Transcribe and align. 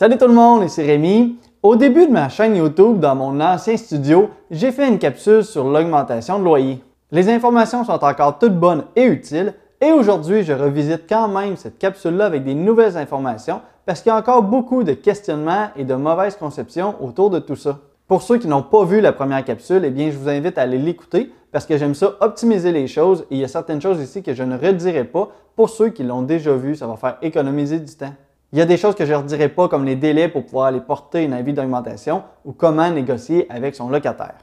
Salut 0.00 0.16
tout 0.16 0.28
le 0.28 0.32
monde, 0.32 0.62
ici 0.62 0.80
Rémi. 0.80 1.38
Au 1.60 1.74
début 1.74 2.06
de 2.06 2.12
ma 2.12 2.28
chaîne 2.28 2.54
YouTube, 2.54 3.00
dans 3.00 3.16
mon 3.16 3.40
ancien 3.40 3.76
studio, 3.76 4.30
j'ai 4.48 4.70
fait 4.70 4.86
une 4.86 5.00
capsule 5.00 5.42
sur 5.42 5.64
l'augmentation 5.64 6.38
de 6.38 6.44
loyer. 6.44 6.80
Les 7.10 7.28
informations 7.28 7.82
sont 7.82 8.04
encore 8.04 8.38
toutes 8.38 8.56
bonnes 8.56 8.84
et 8.94 9.02
utiles, 9.02 9.54
et 9.80 9.90
aujourd'hui, 9.90 10.44
je 10.44 10.52
revisite 10.52 11.08
quand 11.08 11.26
même 11.26 11.56
cette 11.56 11.78
capsule-là 11.78 12.26
avec 12.26 12.44
des 12.44 12.54
nouvelles 12.54 12.96
informations 12.96 13.60
parce 13.86 14.00
qu'il 14.00 14.10
y 14.10 14.12
a 14.12 14.16
encore 14.16 14.44
beaucoup 14.44 14.84
de 14.84 14.92
questionnements 14.92 15.70
et 15.74 15.82
de 15.82 15.96
mauvaises 15.96 16.36
conceptions 16.36 16.94
autour 17.02 17.30
de 17.30 17.40
tout 17.40 17.56
ça. 17.56 17.80
Pour 18.06 18.22
ceux 18.22 18.38
qui 18.38 18.46
n'ont 18.46 18.62
pas 18.62 18.84
vu 18.84 19.00
la 19.00 19.10
première 19.10 19.44
capsule, 19.44 19.82
eh 19.84 19.90
bien, 19.90 20.12
je 20.12 20.16
vous 20.16 20.28
invite 20.28 20.58
à 20.58 20.62
aller 20.62 20.78
l'écouter 20.78 21.32
parce 21.50 21.66
que 21.66 21.76
j'aime 21.76 21.96
ça 21.96 22.12
optimiser 22.20 22.70
les 22.70 22.86
choses 22.86 23.22
et 23.32 23.34
il 23.34 23.38
y 23.38 23.44
a 23.44 23.48
certaines 23.48 23.82
choses 23.82 24.00
ici 24.00 24.22
que 24.22 24.32
je 24.32 24.44
ne 24.44 24.56
redirai 24.56 25.02
pas. 25.02 25.28
Pour 25.56 25.68
ceux 25.68 25.88
qui 25.88 26.04
l'ont 26.04 26.22
déjà 26.22 26.54
vu, 26.54 26.76
ça 26.76 26.86
va 26.86 26.94
faire 26.94 27.18
économiser 27.20 27.80
du 27.80 27.96
temps. 27.96 28.14
Il 28.50 28.58
y 28.58 28.62
a 28.62 28.64
des 28.64 28.78
choses 28.78 28.94
que 28.94 29.04
je 29.04 29.12
ne 29.12 29.18
redirai 29.18 29.50
pas 29.50 29.68
comme 29.68 29.84
les 29.84 29.94
délais 29.94 30.26
pour 30.28 30.46
pouvoir 30.46 30.68
aller 30.68 30.80
porter 30.80 31.22
une 31.22 31.34
avis 31.34 31.52
d'augmentation 31.52 32.22
ou 32.46 32.52
comment 32.52 32.90
négocier 32.90 33.46
avec 33.50 33.74
son 33.74 33.90
locataire. 33.90 34.36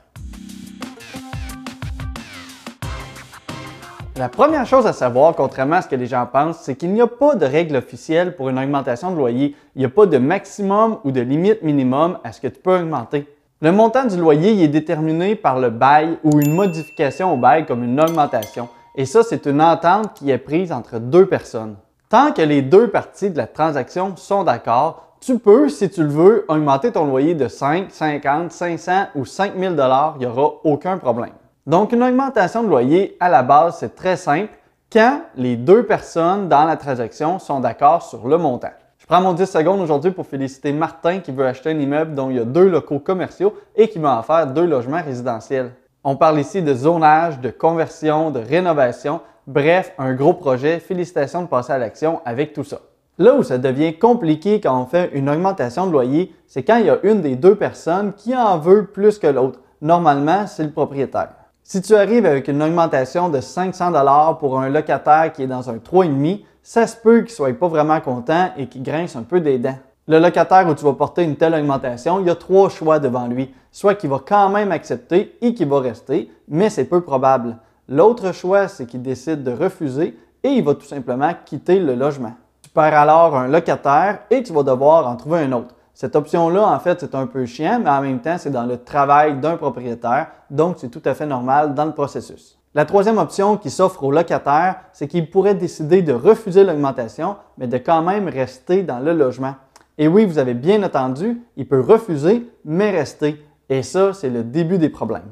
La 4.16 4.30
première 4.30 4.68
chose 4.68 4.86
à 4.86 4.94
savoir, 4.94 5.34
contrairement 5.36 5.78
à 5.78 5.82
ce 5.82 5.88
que 5.88 5.96
les 5.96 6.06
gens 6.06 6.28
pensent, 6.32 6.60
c'est 6.60 6.76
qu'il 6.76 6.94
n'y 6.94 7.02
a 7.02 7.08
pas 7.08 7.34
de 7.34 7.48
règle 7.48 7.78
officielle 7.78 8.36
pour 8.36 8.50
une 8.50 8.60
augmentation 8.60 9.10
de 9.10 9.18
loyer. 9.18 9.56
Il 9.76 9.80
n'y 9.80 9.86
a 9.86 9.90
pas 9.90 10.06
de 10.06 10.20
maximum 10.20 11.00
ou 11.04 11.10
de 11.10 11.22
limite 11.22 11.64
minimum 11.64 12.20
à 12.24 12.32
ce 12.32 12.40
que 12.40 12.48
tu 12.48 12.62
peux 12.62 12.78
augmenter. 12.78 13.26
Le 13.62 13.72
montant 13.72 14.06
du 14.06 14.18
loyer 14.18 14.64
est 14.64 14.68
déterminé 14.68 15.36
par 15.36 15.60
le 15.60 15.72
bail 15.72 16.20
ou 16.24 16.40
une 16.40 16.54
modification 16.54 17.34
au 17.34 17.38
bail 17.38 17.66
comme 17.66 17.84
une 17.84 18.00
augmentation. 18.00 18.70
Et 18.96 19.06
ça, 19.06 19.24
c'est 19.24 19.48
une 19.48 19.64
entente 19.64 20.14
qui 20.14 20.30
est 20.30 20.38
prise 20.38 20.72
entre 20.72 21.00
deux 21.00 21.26
personnes. 21.26 21.76
Tant 22.10 22.32
que 22.32 22.42
les 22.42 22.62
deux 22.62 22.90
parties 22.90 23.32
de 23.32 23.38
la 23.38 23.48
transaction 23.48 24.16
sont 24.16 24.44
d'accord, 24.44 25.16
tu 25.22 25.40
peux, 25.40 25.70
si 25.70 25.90
tu 25.90 26.04
le 26.04 26.10
veux, 26.10 26.46
augmenter 26.48 26.92
ton 26.92 27.06
loyer 27.06 27.34
de 27.34 27.48
5, 27.48 27.88
50, 27.90 28.52
500 28.52 28.92
ou 29.16 29.26
5000 29.26 29.76
dollars, 29.76 30.14
il 30.18 30.20
n'y 30.20 30.26
aura 30.28 30.54
aucun 30.64 31.00
problème. 31.00 31.34
Donc, 31.66 31.94
une 31.94 32.04
augmentation 32.04 32.62
de 32.62 32.68
loyer, 32.68 33.18
à 33.20 33.28
la 33.28 33.42
base, 33.42 33.78
c'est 33.80 33.96
très 33.96 34.18
simple 34.18 34.54
quand 34.94 35.22
les 35.36 35.56
deux 35.56 35.84
personnes 35.84 36.48
dans 36.48 36.66
la 36.66 36.78
transaction 36.78 37.40
sont 37.40 37.60
d'accord 37.60 38.04
sur 38.04 38.28
le 38.28 38.38
montant. 38.38 38.70
Je 39.00 39.08
prends 39.08 39.22
mon 39.22 39.34
10 39.34 39.48
secondes 39.48 39.82
aujourd'hui 39.82 40.12
pour 40.12 40.28
féliciter 40.28 40.74
Martin 40.74 41.20
qui 41.20 41.32
veut 41.32 41.48
acheter 41.48 41.72
un 41.72 41.80
immeuble 41.80 42.14
dont 42.14 42.30
il 42.30 42.36
y 42.36 42.40
a 42.40 42.46
deux 42.46 42.70
locaux 42.70 43.00
commerciaux 43.00 43.56
et 43.76 43.88
qui 43.88 44.00
en 44.06 44.22
faire 44.22 44.46
deux 44.46 44.66
logements 44.66 45.02
résidentiels. 45.04 45.72
On 46.04 46.16
parle 46.16 46.40
ici 46.40 46.62
de 46.62 46.74
zonage, 46.76 47.40
de 47.40 47.50
conversion, 47.50 48.30
de 48.30 48.40
rénovation, 48.40 49.22
bref, 49.48 49.94
un 49.98 50.14
gros 50.14 50.34
projet. 50.34 50.80
Félicitations 50.80 51.42
de 51.42 51.48
passer 51.48 51.74
à 51.74 51.78
l'action 51.78 52.22
avec 52.26 52.54
tout 52.54 52.64
ça. 52.64 52.80
Là 53.18 53.34
où 53.36 53.44
ça 53.44 53.58
devient 53.58 53.98
compliqué 53.98 54.60
quand 54.60 54.78
on 54.82 54.86
fait 54.86 55.12
une 55.14 55.30
augmentation 55.30 55.88
de 55.88 55.92
loyer, 55.92 56.36
c'est 56.48 56.64
quand 56.64 56.78
il 56.78 56.88
y 56.88 56.90
a 56.90 57.00
une 57.04 57.22
des 57.22 57.36
deux 57.36 57.56
personnes 57.56 58.14
qui 58.14 58.36
en 58.36 58.58
veut 58.58 58.88
plus 58.88 59.20
que 59.20 59.28
l'autre. 59.28 59.60
Normalement, 59.82 60.48
c'est 60.48 60.64
le 60.64 60.72
propriétaire. 60.72 61.30
Si 61.64 61.82
tu 61.82 61.96
arrives 61.96 62.26
avec 62.26 62.48
une 62.48 62.62
augmentation 62.62 63.30
de 63.30 63.40
500 63.40 63.92
dollars 63.92 64.38
pour 64.38 64.60
un 64.60 64.70
locataire 64.70 65.32
qui 65.34 65.44
est 65.44 65.48
dans 65.48 65.70
un 65.70 65.78
3,5, 65.78 66.44
ça 66.62 66.88
se 66.88 66.98
peut 66.98 67.22
qu'il 67.22 67.32
soit 67.32 67.58
pas 67.58 67.68
vraiment 67.68 68.02
content 68.02 68.50
et 68.58 68.68
qu'il 68.68 68.84
grince 68.84 69.16
un 69.16 69.24
peu 69.24 69.40
des 69.40 69.60
dents. 69.60 69.78
Le 70.08 70.20
locataire 70.20 70.68
où 70.68 70.76
tu 70.76 70.84
vas 70.84 70.94
porter 70.94 71.24
une 71.24 71.36
telle 71.36 71.56
augmentation, 71.56 72.20
il 72.20 72.28
y 72.28 72.30
a 72.30 72.36
trois 72.36 72.70
choix 72.70 73.00
devant 73.00 73.28
lui. 73.28 73.54
Soit 73.72 73.96
qu'il 73.96 74.10
va 74.10 74.20
quand 74.24 74.50
même 74.50 74.72
accepter 74.72 75.38
et 75.42 75.54
qu'il 75.54 75.68
va 75.68 75.80
rester, 75.80 76.30
mais 76.48 76.70
c'est 76.70 76.86
peu 76.86 77.02
probable. 77.02 77.58
L'autre 77.88 78.32
choix, 78.34 78.68
c'est 78.68 78.88
qu'il 78.88 79.04
décide 79.04 79.44
de 79.44 79.52
refuser 79.52 80.18
et 80.44 80.50
il 80.50 80.64
va 80.64 80.74
tout 80.74 80.86
simplement 80.86 81.32
quitter 81.46 81.80
le 81.80 81.94
logement. 81.94 82.34
Tu 82.64 82.70
perds 82.72 82.98
alors 82.98 83.36
un 83.36 83.48
locataire 83.48 84.20
et 84.32 84.42
tu 84.42 84.54
vas 84.54 84.64
devoir 84.64 85.08
en 85.08 85.16
trouver 85.16 85.42
un 85.42 85.52
autre. 85.52 85.76
Cette 85.94 86.16
option-là, 86.16 86.68
en 86.68 86.80
fait, 86.80 87.00
c'est 87.00 87.16
un 87.16 87.28
peu 87.28 87.46
chiant, 87.46 87.80
mais 87.84 87.90
en 87.90 88.02
même 88.02 88.20
temps, 88.20 88.38
c'est 88.38 88.50
dans 88.50 88.66
le 88.66 88.84
travail 88.84 89.40
d'un 89.40 89.56
propriétaire, 89.56 90.28
donc 90.50 90.78
c'est 90.80 90.90
tout 90.90 91.02
à 91.06 91.14
fait 91.14 91.28
normal 91.28 91.74
dans 91.74 91.86
le 91.86 91.94
processus. 91.94 92.58
La 92.74 92.86
troisième 92.86 93.20
option 93.20 93.56
qui 93.56 93.70
s'offre 93.70 94.04
au 94.04 94.12
locataire, 94.12 94.82
c'est 94.92 95.08
qu'il 95.08 95.30
pourrait 95.30 95.56
décider 95.56 96.02
de 96.02 96.12
refuser 96.12 96.64
l'augmentation, 96.64 97.38
mais 97.58 97.68
de 97.68 97.78
quand 97.78 98.02
même 98.02 98.28
rester 98.28 98.84
dans 98.84 99.00
le 99.00 99.14
logement. 99.14 99.56
Et 99.98 100.10
oui, 100.10 100.26
vous 100.26 100.40
avez 100.40 100.56
bien 100.56 100.84
entendu, 100.84 101.42
il 101.56 101.68
peut 101.68 101.80
refuser, 101.80 102.50
mais 102.66 102.92
rester. 102.92 103.46
Et 103.70 103.82
ça, 103.82 104.12
c'est 104.12 104.30
le 104.30 104.44
début 104.44 104.78
des 104.78 104.90
problèmes. 104.90 105.32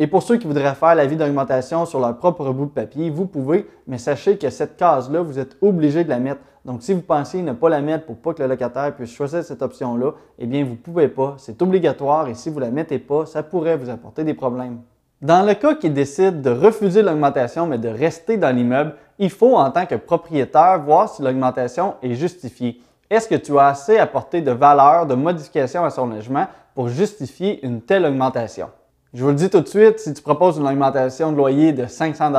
Et 0.00 0.06
pour 0.06 0.22
ceux 0.22 0.36
qui 0.36 0.46
voudraient 0.46 0.74
faire 0.74 0.94
l'avis 0.94 1.16
d'augmentation 1.16 1.84
sur 1.84 1.98
leur 1.98 2.16
propre 2.18 2.52
bout 2.52 2.66
de 2.66 2.70
papier, 2.70 3.10
vous 3.10 3.26
pouvez, 3.26 3.66
mais 3.88 3.98
sachez 3.98 4.38
que 4.38 4.48
cette 4.48 4.76
case-là, 4.76 5.22
vous 5.22 5.40
êtes 5.40 5.56
obligé 5.60 6.04
de 6.04 6.08
la 6.08 6.20
mettre. 6.20 6.40
Donc, 6.64 6.82
si 6.82 6.92
vous 6.92 7.02
pensez 7.02 7.42
ne 7.42 7.52
pas 7.52 7.68
la 7.68 7.80
mettre 7.80 8.06
pour 8.06 8.16
pas 8.16 8.32
que 8.32 8.42
le 8.42 8.48
locataire 8.48 8.94
puisse 8.94 9.10
choisir 9.10 9.42
cette 9.42 9.60
option-là, 9.60 10.12
eh 10.38 10.46
bien, 10.46 10.62
vous 10.64 10.72
ne 10.72 10.76
pouvez 10.76 11.08
pas. 11.08 11.34
C'est 11.38 11.60
obligatoire 11.62 12.28
et 12.28 12.34
si 12.34 12.48
vous 12.48 12.60
ne 12.60 12.66
la 12.66 12.70
mettez 12.70 13.00
pas, 13.00 13.26
ça 13.26 13.42
pourrait 13.42 13.76
vous 13.76 13.90
apporter 13.90 14.22
des 14.22 14.34
problèmes. 14.34 14.78
Dans 15.20 15.44
le 15.44 15.54
cas 15.54 15.74
qu'il 15.74 15.94
décide 15.94 16.42
de 16.42 16.50
refuser 16.50 17.02
l'augmentation 17.02 17.66
mais 17.66 17.78
de 17.78 17.88
rester 17.88 18.36
dans 18.36 18.54
l'immeuble, 18.54 18.94
il 19.18 19.30
faut 19.30 19.56
en 19.56 19.68
tant 19.72 19.84
que 19.84 19.96
propriétaire 19.96 20.80
voir 20.80 21.08
si 21.08 21.22
l'augmentation 21.22 21.94
est 22.02 22.14
justifiée. 22.14 22.80
Est-ce 23.10 23.26
que 23.26 23.34
tu 23.34 23.58
as 23.58 23.66
assez 23.66 23.98
apporté 23.98 24.42
de 24.42 24.52
valeur, 24.52 25.06
de 25.06 25.16
modification 25.16 25.84
à 25.84 25.90
son 25.90 26.06
logement 26.06 26.46
pour 26.74 26.88
justifier 26.88 27.66
une 27.66 27.80
telle 27.82 28.06
augmentation? 28.06 28.68
Je 29.14 29.22
vous 29.22 29.30
le 29.30 29.36
dis 29.36 29.48
tout 29.48 29.62
de 29.62 29.66
suite, 29.68 30.00
si 30.00 30.12
tu 30.12 30.20
proposes 30.20 30.58
une 30.58 30.68
augmentation 30.68 31.32
de 31.32 31.36
loyer 31.38 31.72
de 31.72 31.86
500 31.86 32.30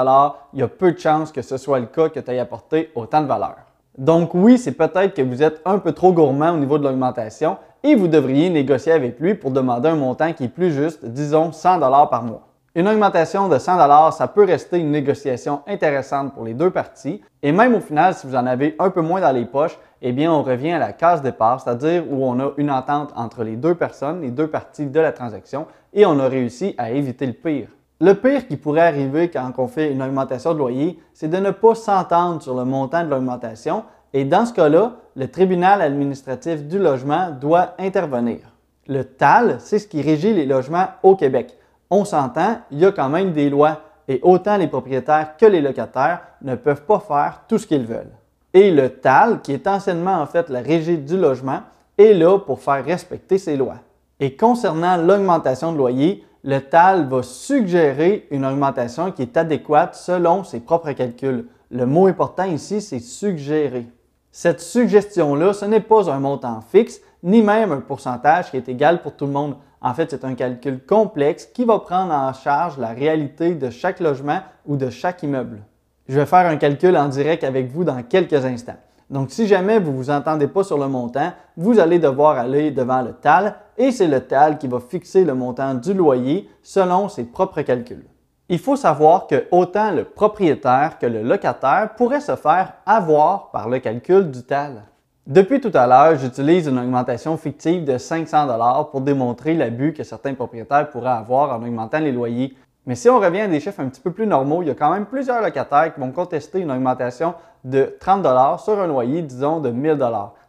il 0.54 0.60
y 0.60 0.62
a 0.62 0.68
peu 0.68 0.92
de 0.92 1.00
chances 1.00 1.32
que 1.32 1.42
ce 1.42 1.58
soit 1.58 1.80
le 1.80 1.88
cas 1.88 2.10
que 2.10 2.20
tu 2.20 2.30
aies 2.30 2.38
apporté 2.38 2.92
autant 2.94 3.22
de 3.22 3.26
valeur. 3.26 3.56
Donc 3.98 4.36
oui, 4.36 4.60
c'est 4.60 4.74
peut-être 4.74 5.16
que 5.16 5.24
vous 5.24 5.42
êtes 5.42 5.64
un 5.66 5.80
peu 5.80 5.94
trop 5.94 6.14
gourmand 6.14 6.52
au 6.52 6.58
niveau 6.58 6.78
de 6.78 6.84
l'augmentation 6.84 7.58
et 7.82 7.96
vous 7.96 8.08
devriez 8.08 8.52
négocier 8.52 8.92
avec 8.92 9.20
lui 9.20 9.34
pour 9.34 9.50
demander 9.50 9.90
un 9.90 9.96
montant 9.96 10.32
qui 10.32 10.44
est 10.44 10.48
plus 10.48 10.72
juste, 10.72 11.04
disons 11.06 11.52
100 11.52 11.80
par 11.80 12.22
mois. 12.22 12.49
Une 12.76 12.88
augmentation 12.88 13.50
de 13.50 13.58
100 13.58 14.12
ça 14.12 14.28
peut 14.28 14.44
rester 14.44 14.78
une 14.78 14.92
négociation 14.92 15.62
intéressante 15.66 16.36
pour 16.36 16.46
les 16.46 16.54
deux 16.54 16.70
parties. 16.70 17.20
Et 17.42 17.52
même 17.52 17.74
au 17.74 17.80
final, 17.80 18.14
si 18.14 18.28
vous 18.28 18.36
en 18.36 18.46
avez 18.46 18.76
un 18.78 18.92
peu 18.92 19.02
moins 19.02 19.22
dans 19.22 19.32
les 19.32 19.46
poches, 19.46 19.80
eh 20.04 20.12
bien, 20.12 20.32
on 20.32 20.44
revient 20.44 20.74
à 20.74 20.78
la 20.78 20.94
case 20.94 21.24
départ, 21.24 21.60
c'est-à-dire 21.60 22.04
où 22.08 22.24
on 22.24 22.40
a 22.40 22.52
une 22.58 22.70
entente 22.70 23.12
entre 23.16 23.44
les 23.44 23.56
deux 23.56 23.74
personnes, 23.74 24.22
les 24.22 24.30
deux 24.30 24.46
parties 24.46 24.86
de 24.86 25.00
la 25.00 25.12
transaction, 25.12 25.66
et 25.94 26.06
on 26.06 26.20
a 26.20 26.28
réussi 26.28 26.76
à 26.78 26.92
éviter 26.92 27.26
le 27.26 27.34
pire. 27.34 27.70
Le 28.02 28.14
pire 28.14 28.48
qui 28.48 28.56
pourrait 28.56 28.88
arriver 28.88 29.32
quand 29.32 29.52
on 29.58 29.68
fait 29.68 29.92
une 29.92 30.04
augmentation 30.04 30.54
de 30.54 30.60
loyer, 30.60 31.00
c'est 31.16 31.28
de 31.28 31.38
ne 31.38 31.50
pas 31.50 31.74
s'entendre 31.74 32.42
sur 32.42 32.56
le 32.56 32.66
montant 32.66 33.04
de 33.04 33.10
l'augmentation, 33.10 33.84
et 34.14 34.26
dans 34.26 34.46
ce 34.46 34.54
cas-là, 34.54 34.94
le 35.16 35.28
tribunal 35.28 35.82
administratif 35.82 36.64
du 36.64 36.78
logement 36.78 37.32
doit 37.32 37.74
intervenir. 37.80 38.40
Le 38.88 39.04
TAL, 39.04 39.58
c'est 39.58 39.80
ce 39.80 39.88
qui 39.88 40.04
régit 40.04 40.34
les 40.34 40.46
logements 40.46 40.88
au 41.02 41.16
Québec 41.16 41.59
on 41.90 42.06
s'entend, 42.06 42.60
il 42.72 42.80
y 42.80 42.86
a 42.86 42.92
quand 42.92 43.10
même 43.10 43.32
des 43.32 43.50
lois 43.50 43.82
et 44.08 44.20
autant 44.24 44.58
les 44.58 44.68
propriétaires 44.68 45.38
que 45.38 45.46
les 45.46 45.62
locataires 45.62 46.22
ne 46.42 46.56
peuvent 46.56 46.86
pas 46.86 47.00
faire 47.00 47.42
tout 47.48 47.58
ce 47.58 47.68
qu'ils 47.68 47.86
veulent. 47.86 48.12
Et 48.54 48.72
le 48.72 48.90
TAL, 48.90 49.42
qui 49.42 49.54
est 49.54 49.68
anciennement 49.68 50.20
en 50.22 50.26
fait 50.26 50.50
la 50.50 50.62
régie 50.62 50.98
du 50.98 51.18
logement, 51.18 51.62
est 51.98 52.14
là 52.14 52.40
pour 52.40 52.60
faire 52.60 52.84
respecter 52.84 53.38
ces 53.38 53.56
lois. 53.56 53.78
Et 54.20 54.36
concernant 54.36 54.98
l'augmentation 54.98 55.72
de 55.72 55.78
loyer, 55.78 56.26
le 56.44 56.60
TAL 56.60 57.08
va 57.08 57.22
suggérer 57.22 58.28
une 58.32 58.46
augmentation 58.46 59.12
qui 59.12 59.24
est 59.24 59.38
adéquate 59.38 59.96
selon 59.96 60.44
ses 60.44 60.62
propres 60.62 60.92
calculs. 60.94 61.48
Le 61.70 61.86
mot 61.86 62.08
important 62.08 62.46
ici, 62.46 62.82
c'est 62.82 63.00
suggérer. 63.00 63.86
Cette 64.32 64.62
suggestion-là, 64.62 65.54
ce 65.54 65.66
n'est 65.66 65.80
pas 65.80 66.10
un 66.10 66.20
montant 66.20 66.62
fixe, 66.62 67.02
ni 67.24 67.42
même 67.42 67.72
un 67.72 67.82
pourcentage 67.82 68.52
qui 68.52 68.58
est 68.58 68.70
égal 68.70 69.02
pour 69.02 69.16
tout 69.16 69.26
le 69.26 69.32
monde. 69.32 69.56
En 69.82 69.94
fait, 69.94 70.12
c'est 70.12 70.26
un 70.26 70.36
calcul 70.36 70.84
complexe 70.86 71.46
qui 71.46 71.64
va 71.64 71.80
prendre 71.80 72.14
en 72.14 72.34
charge 72.34 72.78
la 72.78 72.90
réalité 72.90 73.56
de 73.56 73.70
chaque 73.70 74.00
logement 74.00 74.40
ou 74.66 74.76
de 74.76 74.90
chaque 74.90 75.24
immeuble. 75.24 75.62
Je 76.08 76.20
vais 76.20 76.26
faire 76.26 76.48
un 76.48 76.58
calcul 76.58 76.98
en 76.98 77.08
direct 77.08 77.44
avec 77.44 77.72
vous 77.72 77.84
dans 77.84 78.02
quelques 78.04 78.46
instants. 78.46 78.78
Donc, 79.10 79.32
si 79.32 79.48
jamais 79.48 79.80
vous 79.80 79.92
ne 79.92 79.98
vous 79.98 80.10
entendez 80.10 80.48
pas 80.48 80.64
sur 80.64 80.78
le 80.78 80.88
montant, 80.88 81.32
vous 81.58 81.80
allez 81.80 81.98
devoir 81.98 82.38
aller 82.38 82.72
devant 82.72 83.02
le 83.02 83.14
TAL 83.14 83.56
et 83.78 83.92
c'est 83.92 84.08
le 84.08 84.20
TAL 84.20 84.58
qui 84.58 84.68
va 84.68 84.80
fixer 84.80 85.24
le 85.24 85.34
montant 85.34 85.74
du 85.74 85.94
loyer 85.94 86.50
selon 86.62 87.10
ses 87.10 87.24
propres 87.24 87.62
calculs. 87.62 88.06
Il 88.50 88.60
faut 88.60 88.76
savoir 88.76 89.28
que 89.28 89.46
autant 89.52 89.92
le 89.92 90.04
propriétaire 90.04 90.98
que 91.00 91.06
le 91.06 91.24
locataire 91.24 91.92
pourraient 91.96 92.20
se 92.20 92.36
faire 92.36 92.74
avoir 92.86 93.52
par 93.52 93.70
le 93.70 93.80
calcul 93.80 94.30
du 94.30 94.44
TAL. 94.44 94.84
Depuis 95.30 95.62
tout 95.62 95.70
à 95.76 95.86
l'heure, 95.86 96.18
j'utilise 96.18 96.66
une 96.66 96.80
augmentation 96.80 97.38
fictive 97.38 97.86
de 97.86 98.00
500 98.00 98.86
pour 98.86 99.02
démontrer 99.02 99.54
l'abus 99.54 99.94
que 99.94 100.04
certains 100.04 100.34
propriétaires 100.34 100.90
pourraient 100.90 101.10
avoir 101.10 101.52
en 101.52 101.62
augmentant 101.64 102.00
les 102.00 102.12
loyers. 102.12 102.58
Mais 102.88 102.96
si 102.96 103.10
on 103.10 103.20
revient 103.20 103.42
à 103.42 103.48
des 103.48 103.60
chiffres 103.60 103.80
un 103.80 103.90
petit 103.90 104.02
peu 104.02 104.10
plus 104.10 104.26
normaux, 104.26 104.64
il 104.64 104.70
y 104.70 104.72
a 104.72 104.74
quand 104.74 104.92
même 104.92 105.06
plusieurs 105.06 105.44
locataires 105.44 105.94
qui 105.94 106.00
vont 106.00 106.12
contester 106.12 106.62
une 106.62 106.72
augmentation 106.72 107.36
de 107.64 107.96
30 108.00 108.26
sur 108.60 108.80
un 108.80 108.88
loyer, 108.88 109.22
disons, 109.22 109.60
de 109.60 109.70
1000 109.70 110.00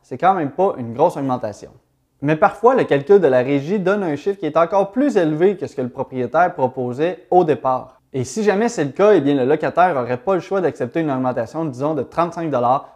C'est 0.00 0.16
quand 0.16 0.32
même 0.32 0.50
pas 0.50 0.72
une 0.78 0.94
grosse 0.94 1.18
augmentation. 1.18 1.72
Mais 2.22 2.36
parfois, 2.36 2.74
le 2.74 2.84
calcul 2.84 3.20
de 3.20 3.26
la 3.26 3.42
régie 3.42 3.80
donne 3.80 4.02
un 4.02 4.16
chiffre 4.16 4.38
qui 4.38 4.46
est 4.46 4.56
encore 4.56 4.92
plus 4.92 5.18
élevé 5.18 5.58
que 5.58 5.66
ce 5.66 5.76
que 5.76 5.82
le 5.82 5.90
propriétaire 5.90 6.54
proposait 6.54 7.26
au 7.30 7.44
départ. 7.44 7.99
Et 8.12 8.24
si 8.24 8.42
jamais 8.42 8.68
c'est 8.68 8.84
le 8.84 8.90
cas, 8.90 9.12
eh 9.12 9.20
bien 9.20 9.34
le 9.34 9.44
locataire 9.44 9.94
n'aurait 9.94 10.16
pas 10.16 10.34
le 10.34 10.40
choix 10.40 10.60
d'accepter 10.60 11.00
une 11.00 11.12
augmentation, 11.12 11.64
disons, 11.64 11.94
de 11.94 12.02
35 12.02 12.52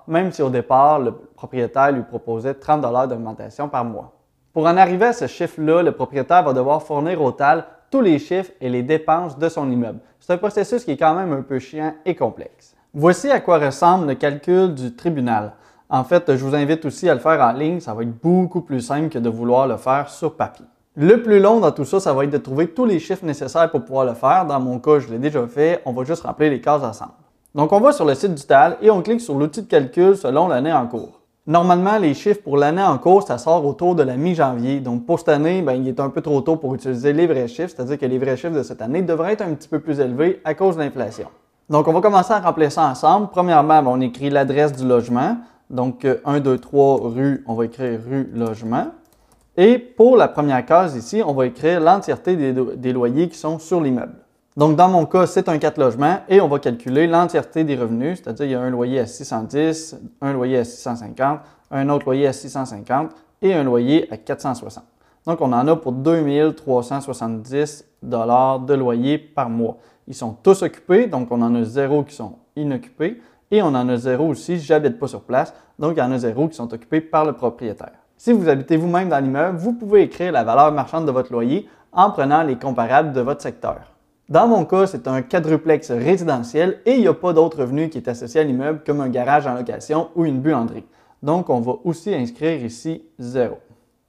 même 0.08 0.32
si 0.32 0.42
au 0.42 0.50
départ, 0.50 0.98
le 0.98 1.12
propriétaire 1.12 1.92
lui 1.92 2.02
proposait 2.02 2.54
30 2.54 2.80
d'augmentation 3.08 3.68
par 3.68 3.84
mois. 3.84 4.12
Pour 4.52 4.66
en 4.66 4.76
arriver 4.76 5.06
à 5.06 5.12
ce 5.12 5.28
chiffre-là, 5.28 5.82
le 5.84 5.92
propriétaire 5.92 6.42
va 6.42 6.52
devoir 6.52 6.82
fournir 6.82 7.22
au 7.22 7.30
TAL 7.30 7.64
tous 7.92 8.00
les 8.00 8.18
chiffres 8.18 8.50
et 8.60 8.68
les 8.68 8.82
dépenses 8.82 9.38
de 9.38 9.48
son 9.48 9.70
immeuble. 9.70 10.00
C'est 10.18 10.32
un 10.32 10.38
processus 10.38 10.84
qui 10.84 10.92
est 10.92 10.96
quand 10.96 11.14
même 11.14 11.32
un 11.32 11.42
peu 11.42 11.60
chiant 11.60 11.94
et 12.04 12.16
complexe. 12.16 12.74
Voici 12.92 13.30
à 13.30 13.38
quoi 13.38 13.58
ressemble 13.58 14.08
le 14.08 14.14
calcul 14.14 14.74
du 14.74 14.96
tribunal. 14.96 15.52
En 15.88 16.02
fait, 16.02 16.34
je 16.34 16.44
vous 16.44 16.56
invite 16.56 16.84
aussi 16.86 17.08
à 17.08 17.14
le 17.14 17.20
faire 17.20 17.40
en 17.40 17.52
ligne, 17.52 17.78
ça 17.78 17.94
va 17.94 18.02
être 18.02 18.20
beaucoup 18.20 18.62
plus 18.62 18.80
simple 18.80 19.10
que 19.10 19.18
de 19.18 19.28
vouloir 19.28 19.68
le 19.68 19.76
faire 19.76 20.08
sur 20.08 20.34
papier. 20.34 20.66
Le 20.96 21.20
plus 21.20 21.40
long 21.40 21.58
dans 21.58 21.72
tout 21.72 21.84
ça, 21.84 21.98
ça 21.98 22.12
va 22.12 22.22
être 22.22 22.30
de 22.30 22.38
trouver 22.38 22.68
tous 22.68 22.84
les 22.84 23.00
chiffres 23.00 23.24
nécessaires 23.24 23.68
pour 23.68 23.84
pouvoir 23.84 24.04
le 24.04 24.14
faire. 24.14 24.46
Dans 24.46 24.60
mon 24.60 24.78
cas, 24.78 25.00
je 25.00 25.08
l'ai 25.08 25.18
déjà 25.18 25.44
fait. 25.48 25.82
On 25.86 25.92
va 25.92 26.04
juste 26.04 26.22
remplir 26.22 26.52
les 26.52 26.60
cases 26.60 26.84
ensemble. 26.84 27.14
Donc, 27.52 27.72
on 27.72 27.80
va 27.80 27.90
sur 27.90 28.04
le 28.04 28.14
site 28.14 28.32
du 28.32 28.42
TAL 28.44 28.76
et 28.80 28.92
on 28.92 29.02
clique 29.02 29.20
sur 29.20 29.34
l'outil 29.34 29.62
de 29.62 29.66
calcul 29.66 30.16
selon 30.16 30.46
l'année 30.46 30.72
en 30.72 30.86
cours. 30.86 31.20
Normalement, 31.48 31.98
les 31.98 32.14
chiffres 32.14 32.42
pour 32.44 32.56
l'année 32.56 32.82
en 32.82 32.96
cours, 32.98 33.24
ça 33.24 33.38
sort 33.38 33.66
autour 33.66 33.96
de 33.96 34.04
la 34.04 34.16
mi-janvier. 34.16 34.78
Donc, 34.78 35.04
pour 35.04 35.18
cette 35.18 35.30
année, 35.30 35.62
ben, 35.62 35.72
il 35.72 35.88
est 35.88 35.98
un 35.98 36.10
peu 36.10 36.20
trop 36.20 36.40
tôt 36.42 36.54
pour 36.54 36.76
utiliser 36.76 37.12
les 37.12 37.26
vrais 37.26 37.48
chiffres, 37.48 37.72
c'est-à-dire 37.74 37.98
que 37.98 38.06
les 38.06 38.18
vrais 38.18 38.36
chiffres 38.36 38.54
de 38.54 38.62
cette 38.62 38.80
année 38.80 39.02
devraient 39.02 39.32
être 39.32 39.42
un 39.42 39.52
petit 39.54 39.68
peu 39.68 39.80
plus 39.80 39.98
élevés 39.98 40.40
à 40.44 40.54
cause 40.54 40.76
de 40.76 40.82
l'inflation. 40.82 41.26
Donc, 41.68 41.88
on 41.88 41.92
va 41.92 42.00
commencer 42.02 42.32
à 42.32 42.38
remplir 42.38 42.70
ça 42.70 42.86
ensemble. 42.86 43.30
Premièrement, 43.32 43.82
ben, 43.82 43.90
on 43.90 44.00
écrit 44.00 44.30
l'adresse 44.30 44.70
du 44.72 44.86
logement. 44.86 45.38
Donc, 45.70 46.06
1, 46.24 46.38
2, 46.38 46.56
3, 46.56 47.00
rue, 47.02 47.44
on 47.48 47.54
va 47.54 47.64
écrire 47.64 47.98
rue 48.08 48.30
logement. 48.32 48.86
Et 49.56 49.78
pour 49.78 50.16
la 50.16 50.26
première 50.26 50.66
case 50.66 50.96
ici, 50.96 51.22
on 51.24 51.32
va 51.32 51.46
écrire 51.46 51.80
l'entièreté 51.80 52.36
des, 52.36 52.92
loyers 52.92 53.28
qui 53.28 53.38
sont 53.38 53.60
sur 53.60 53.80
l'immeuble. 53.80 54.16
Donc, 54.56 54.76
dans 54.76 54.88
mon 54.88 55.06
cas, 55.06 55.26
c'est 55.26 55.48
un 55.48 55.58
4 55.58 55.78
logements 55.78 56.18
et 56.28 56.40
on 56.40 56.48
va 56.48 56.58
calculer 56.58 57.06
l'entièreté 57.06 57.64
des 57.64 57.76
revenus, 57.76 58.20
c'est-à-dire 58.22 58.46
il 58.46 58.52
y 58.52 58.54
a 58.54 58.60
un 58.60 58.70
loyer 58.70 59.00
à 59.00 59.06
610, 59.06 59.96
un 60.20 60.32
loyer 60.32 60.58
à 60.58 60.64
650, 60.64 61.40
un 61.70 61.88
autre 61.88 62.04
loyer 62.06 62.26
à 62.26 62.32
650 62.32 63.10
et 63.42 63.54
un 63.54 63.64
loyer 63.64 64.12
à 64.12 64.16
460. 64.16 64.84
Donc, 65.26 65.40
on 65.40 65.52
en 65.52 65.66
a 65.68 65.76
pour 65.76 65.92
2370 65.92 67.84
de 68.02 68.74
loyer 68.74 69.18
par 69.18 69.50
mois. 69.50 69.78
Ils 70.06 70.14
sont 70.14 70.36
tous 70.42 70.62
occupés, 70.62 71.06
donc 71.06 71.28
on 71.30 71.40
en 71.40 71.54
a 71.54 71.64
zéro 71.64 72.02
qui 72.02 72.14
sont 72.14 72.38
inoccupés 72.56 73.20
et 73.50 73.62
on 73.62 73.68
en 73.68 73.88
a 73.88 73.96
zéro 73.96 74.26
aussi, 74.26 74.58
j'habite 74.58 74.98
pas 74.98 75.08
sur 75.08 75.22
place, 75.22 75.54
donc 75.78 75.94
il 75.96 76.00
y 76.00 76.02
en 76.02 76.12
a 76.12 76.18
zéro 76.18 76.48
qui 76.48 76.56
sont 76.56 76.72
occupés 76.72 77.00
par 77.00 77.24
le 77.24 77.32
propriétaire. 77.32 78.03
Si 78.24 78.32
vous 78.32 78.48
habitez 78.48 78.78
vous-même 78.78 79.10
dans 79.10 79.22
l'immeuble, 79.22 79.58
vous 79.58 79.74
pouvez 79.74 80.00
écrire 80.00 80.32
la 80.32 80.44
valeur 80.44 80.72
marchande 80.72 81.04
de 81.04 81.10
votre 81.10 81.30
loyer 81.30 81.68
en 81.92 82.10
prenant 82.10 82.42
les 82.42 82.56
comparables 82.56 83.12
de 83.12 83.20
votre 83.20 83.42
secteur. 83.42 83.92
Dans 84.30 84.48
mon 84.48 84.64
cas, 84.64 84.86
c'est 84.86 85.06
un 85.06 85.20
quadruplex 85.20 85.90
résidentiel 85.90 86.80
et 86.86 86.94
il 86.94 87.00
n'y 87.00 87.06
a 87.06 87.12
pas 87.12 87.34
d'autre 87.34 87.58
revenu 87.58 87.90
qui 87.90 87.98
est 87.98 88.08
associé 88.08 88.40
à 88.40 88.44
l'immeuble 88.44 88.80
comme 88.86 89.02
un 89.02 89.10
garage 89.10 89.46
en 89.46 89.52
location 89.52 90.08
ou 90.14 90.24
une 90.24 90.40
buanderie. 90.40 90.86
Donc, 91.22 91.50
on 91.50 91.60
va 91.60 91.74
aussi 91.84 92.14
inscrire 92.14 92.64
ici 92.64 93.02
zéro. 93.18 93.58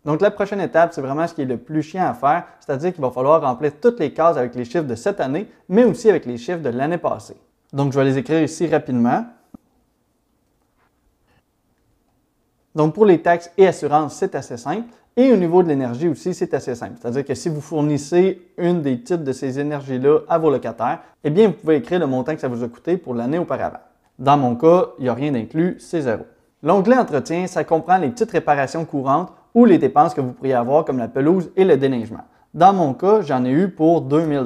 Donc, 0.05 0.21
la 0.21 0.31
prochaine 0.31 0.61
étape, 0.61 0.93
c'est 0.93 1.01
vraiment 1.01 1.27
ce 1.27 1.33
qui 1.33 1.41
est 1.41 1.43
le 1.43 1.57
plus 1.57 1.81
chiant 1.81 2.07
à 2.07 2.13
faire, 2.13 2.45
c'est-à-dire 2.61 2.93
qu'il 2.93 3.01
va 3.01 3.11
falloir 3.11 3.41
remplir 3.41 3.73
toutes 3.81 3.99
les 3.99 4.13
cases 4.13 4.37
avec 4.37 4.55
les 4.55 4.63
chiffres 4.63 4.85
de 4.85 4.95
cette 4.95 5.19
année, 5.19 5.49
mais 5.67 5.83
aussi 5.83 6.09
avec 6.09 6.25
les 6.25 6.37
chiffres 6.37 6.61
de 6.61 6.69
l'année 6.69 6.99
passée. 6.99 7.35
Donc, 7.73 7.91
je 7.91 7.99
vais 7.99 8.05
les 8.05 8.17
écrire 8.17 8.41
ici 8.41 8.65
rapidement. 8.67 9.25
Donc, 12.75 12.93
pour 12.93 13.05
les 13.05 13.21
taxes 13.21 13.51
et 13.57 13.67
assurances, 13.67 14.15
c'est 14.15 14.35
assez 14.35 14.57
simple. 14.57 14.87
Et 15.17 15.31
au 15.31 15.37
niveau 15.37 15.63
de 15.63 15.69
l'énergie 15.69 16.09
aussi, 16.09 16.33
c'est 16.33 16.53
assez 16.53 16.75
simple. 16.75 16.95
C'est-à-dire 17.01 17.23
que 17.23 17.33
si 17.33 17.47
vous 17.47 17.61
fournissez 17.61 18.41
une 18.57 18.81
des 18.81 18.99
titres 18.99 19.23
de 19.23 19.31
ces 19.31 19.59
énergies-là 19.59 20.19
à 20.27 20.37
vos 20.37 20.49
locataires, 20.49 20.99
eh 21.23 21.29
bien, 21.29 21.47
vous 21.47 21.53
pouvez 21.53 21.77
écrire 21.77 21.99
le 21.99 22.07
montant 22.07 22.35
que 22.35 22.41
ça 22.41 22.49
vous 22.49 22.63
a 22.63 22.67
coûté 22.67 22.97
pour 22.97 23.15
l'année 23.15 23.39
auparavant. 23.39 23.79
Dans 24.19 24.37
mon 24.37 24.55
cas, 24.55 24.87
il 24.99 25.03
n'y 25.03 25.09
a 25.09 25.13
rien 25.13 25.31
d'inclus, 25.31 25.77
c'est 25.79 26.01
zéro. 26.01 26.23
L'onglet 26.63 26.97
Entretien, 26.97 27.47
ça 27.47 27.63
comprend 27.63 27.97
les 27.97 28.09
petites 28.09 28.31
réparations 28.31 28.83
courantes 28.83 29.31
ou 29.53 29.63
les 29.63 29.77
dépenses 29.77 30.13
que 30.13 30.21
vous 30.21 30.33
pourriez 30.33 30.53
avoir 30.53 30.83
comme 30.83 30.97
la 30.97 31.07
pelouse 31.07 31.49
et 31.55 31.63
le 31.63 31.77
déneigement. 31.77 32.23
Dans 32.53 32.73
mon 32.73 32.93
cas, 32.93 33.21
j'en 33.21 33.45
ai 33.45 33.51
eu 33.51 33.69
pour 33.69 34.01
2000 34.01 34.45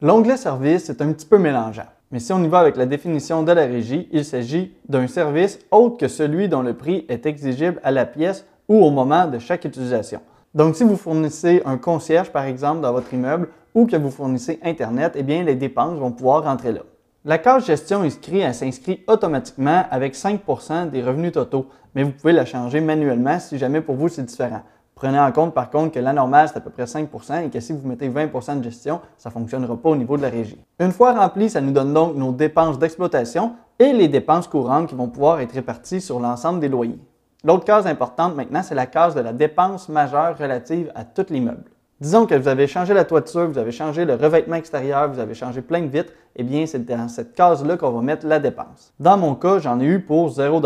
L'onglet 0.00 0.36
Service 0.36 0.90
est 0.90 1.02
un 1.02 1.12
petit 1.12 1.26
peu 1.26 1.38
mélangeant. 1.38 1.86
Mais 2.10 2.20
si 2.20 2.32
on 2.32 2.42
y 2.42 2.48
va 2.48 2.60
avec 2.60 2.76
la 2.76 2.86
définition 2.86 3.42
de 3.42 3.52
la 3.52 3.66
régie, 3.66 4.08
il 4.12 4.24
s'agit 4.24 4.74
d'un 4.88 5.06
service 5.06 5.58
autre 5.70 5.98
que 5.98 6.08
celui 6.08 6.48
dont 6.48 6.62
le 6.62 6.74
prix 6.74 7.04
est 7.08 7.26
exigible 7.26 7.80
à 7.82 7.90
la 7.90 8.06
pièce 8.06 8.46
ou 8.68 8.82
au 8.82 8.90
moment 8.90 9.26
de 9.26 9.38
chaque 9.38 9.64
utilisation. 9.64 10.20
Donc, 10.54 10.74
si 10.74 10.84
vous 10.84 10.96
fournissez 10.96 11.62
un 11.66 11.76
concierge, 11.76 12.30
par 12.30 12.44
exemple, 12.44 12.80
dans 12.80 12.92
votre 12.92 13.12
immeuble 13.12 13.48
ou 13.74 13.86
que 13.86 13.96
vous 13.96 14.10
fournissez 14.10 14.58
Internet, 14.62 15.12
eh 15.16 15.22
bien, 15.22 15.44
les 15.44 15.54
dépenses 15.54 15.98
vont 15.98 16.10
pouvoir 16.10 16.44
rentrer 16.44 16.72
là. 16.72 16.80
La 17.24 17.36
case 17.36 17.66
gestion 17.66 18.02
inscrit, 18.02 18.38
elle 18.38 18.54
s'inscrit 18.54 19.04
automatiquement 19.06 19.84
avec 19.90 20.14
5% 20.14 20.88
des 20.88 21.02
revenus 21.02 21.32
totaux, 21.32 21.66
mais 21.94 22.02
vous 22.02 22.12
pouvez 22.12 22.32
la 22.32 22.46
changer 22.46 22.80
manuellement 22.80 23.38
si 23.38 23.58
jamais 23.58 23.82
pour 23.82 23.96
vous 23.96 24.08
c'est 24.08 24.22
différent. 24.22 24.62
Prenez 24.98 25.20
en 25.20 25.30
compte 25.30 25.54
par 25.54 25.70
contre 25.70 25.92
que 25.92 26.00
la 26.00 26.12
normale, 26.12 26.48
c'est 26.48 26.56
à 26.56 26.60
peu 26.60 26.70
près 26.70 26.82
5% 26.82 27.44
et 27.46 27.50
que 27.50 27.60
si 27.60 27.72
vous 27.72 27.86
mettez 27.86 28.08
20% 28.08 28.58
de 28.58 28.64
gestion, 28.64 29.00
ça 29.16 29.28
ne 29.28 29.32
fonctionnera 29.32 29.76
pas 29.76 29.90
au 29.90 29.94
niveau 29.94 30.16
de 30.16 30.22
la 30.22 30.28
régie. 30.28 30.58
Une 30.80 30.90
fois 30.90 31.12
rempli, 31.12 31.48
ça 31.48 31.60
nous 31.60 31.70
donne 31.70 31.94
donc 31.94 32.16
nos 32.16 32.32
dépenses 32.32 32.80
d'exploitation 32.80 33.52
et 33.78 33.92
les 33.92 34.08
dépenses 34.08 34.48
courantes 34.48 34.88
qui 34.88 34.96
vont 34.96 35.06
pouvoir 35.06 35.38
être 35.38 35.52
réparties 35.52 36.00
sur 36.00 36.18
l'ensemble 36.18 36.58
des 36.58 36.68
loyers. 36.68 36.98
L'autre 37.44 37.64
case 37.64 37.86
importante 37.86 38.34
maintenant, 38.34 38.64
c'est 38.64 38.74
la 38.74 38.86
case 38.86 39.14
de 39.14 39.20
la 39.20 39.32
dépense 39.32 39.88
majeure 39.88 40.36
relative 40.36 40.90
à 40.96 41.04
tout 41.04 41.26
l'immeuble. 41.30 41.62
Disons 42.00 42.26
que 42.26 42.34
vous 42.34 42.48
avez 42.48 42.66
changé 42.66 42.92
la 42.92 43.04
toiture, 43.04 43.46
vous 43.46 43.58
avez 43.58 43.70
changé 43.70 44.04
le 44.04 44.16
revêtement 44.16 44.56
extérieur, 44.56 45.08
vous 45.12 45.20
avez 45.20 45.34
changé 45.34 45.62
plein 45.62 45.82
de 45.82 45.86
vitres, 45.86 46.12
eh 46.34 46.42
bien 46.42 46.66
c'est 46.66 46.84
dans 46.84 47.06
cette 47.06 47.34
case-là 47.36 47.76
qu'on 47.76 47.92
va 47.92 48.02
mettre 48.02 48.26
la 48.26 48.40
dépense. 48.40 48.92
Dans 48.98 49.16
mon 49.16 49.36
cas, 49.36 49.60
j'en 49.60 49.78
ai 49.78 49.84
eu 49.84 50.00
pour 50.00 50.30
0 50.30 50.60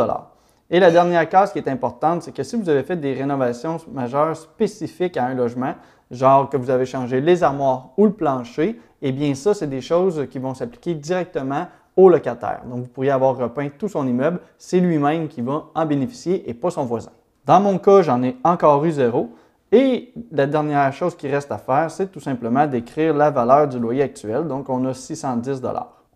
et 0.72 0.80
la 0.80 0.90
dernière 0.90 1.28
case 1.28 1.52
qui 1.52 1.58
est 1.58 1.69
importante, 1.69 2.22
c'est 2.22 2.32
que 2.32 2.42
si 2.42 2.56
vous 2.56 2.66
avez 2.70 2.82
fait 2.82 2.96
des 2.96 3.12
rénovations 3.12 3.76
majeures 3.92 4.34
spécifiques 4.34 5.19
à 5.19 5.26
un 5.26 5.34
logement, 5.34 5.74
genre 6.10 6.48
que 6.48 6.56
vous 6.56 6.70
avez 6.70 6.86
changé 6.86 7.20
les 7.20 7.42
armoires 7.42 7.90
ou 7.98 8.06
le 8.06 8.12
plancher, 8.12 8.80
eh 9.02 9.12
bien 9.12 9.34
ça, 9.34 9.52
c'est 9.52 9.66
des 9.66 9.82
choses 9.82 10.26
qui 10.30 10.38
vont 10.38 10.54
s'appliquer 10.54 10.94
directement 10.94 11.66
au 11.94 12.08
locataire. 12.08 12.62
Donc, 12.64 12.84
vous 12.84 12.88
pourriez 12.88 13.10
avoir 13.10 13.36
repeint 13.36 13.69
tout 13.69 13.88
son 13.88 14.08
immeuble, 14.08 14.40
c'est 14.56 14.80
lui-même 14.80 15.28
qui 15.28 15.42
va 15.42 15.66
en 15.74 15.84
bénéficier 15.84 16.48
et 16.48 16.54
pas 16.54 16.70
son 16.70 16.86
voisin. 16.86 17.12
Dans 17.44 17.60
mon 17.60 17.76
cas, 17.76 18.00
j'en 18.00 18.22
ai 18.22 18.38
encore 18.42 18.82
eu 18.86 18.92
zéro. 18.92 19.28
Et 19.72 20.14
la 20.30 20.46
dernière 20.46 20.90
chose 20.94 21.14
qui 21.14 21.28
reste 21.28 21.52
à 21.52 21.58
faire, 21.58 21.90
c'est 21.90 22.10
tout 22.10 22.20
simplement 22.20 22.66
d'écrire 22.66 23.12
la 23.12 23.30
valeur 23.30 23.69
du 23.69 23.78
loyer 23.78 24.04
actuel. 24.04 24.46
Donc, 24.46 24.70
on 24.70 24.82
a 24.86 24.94
610 24.94 25.60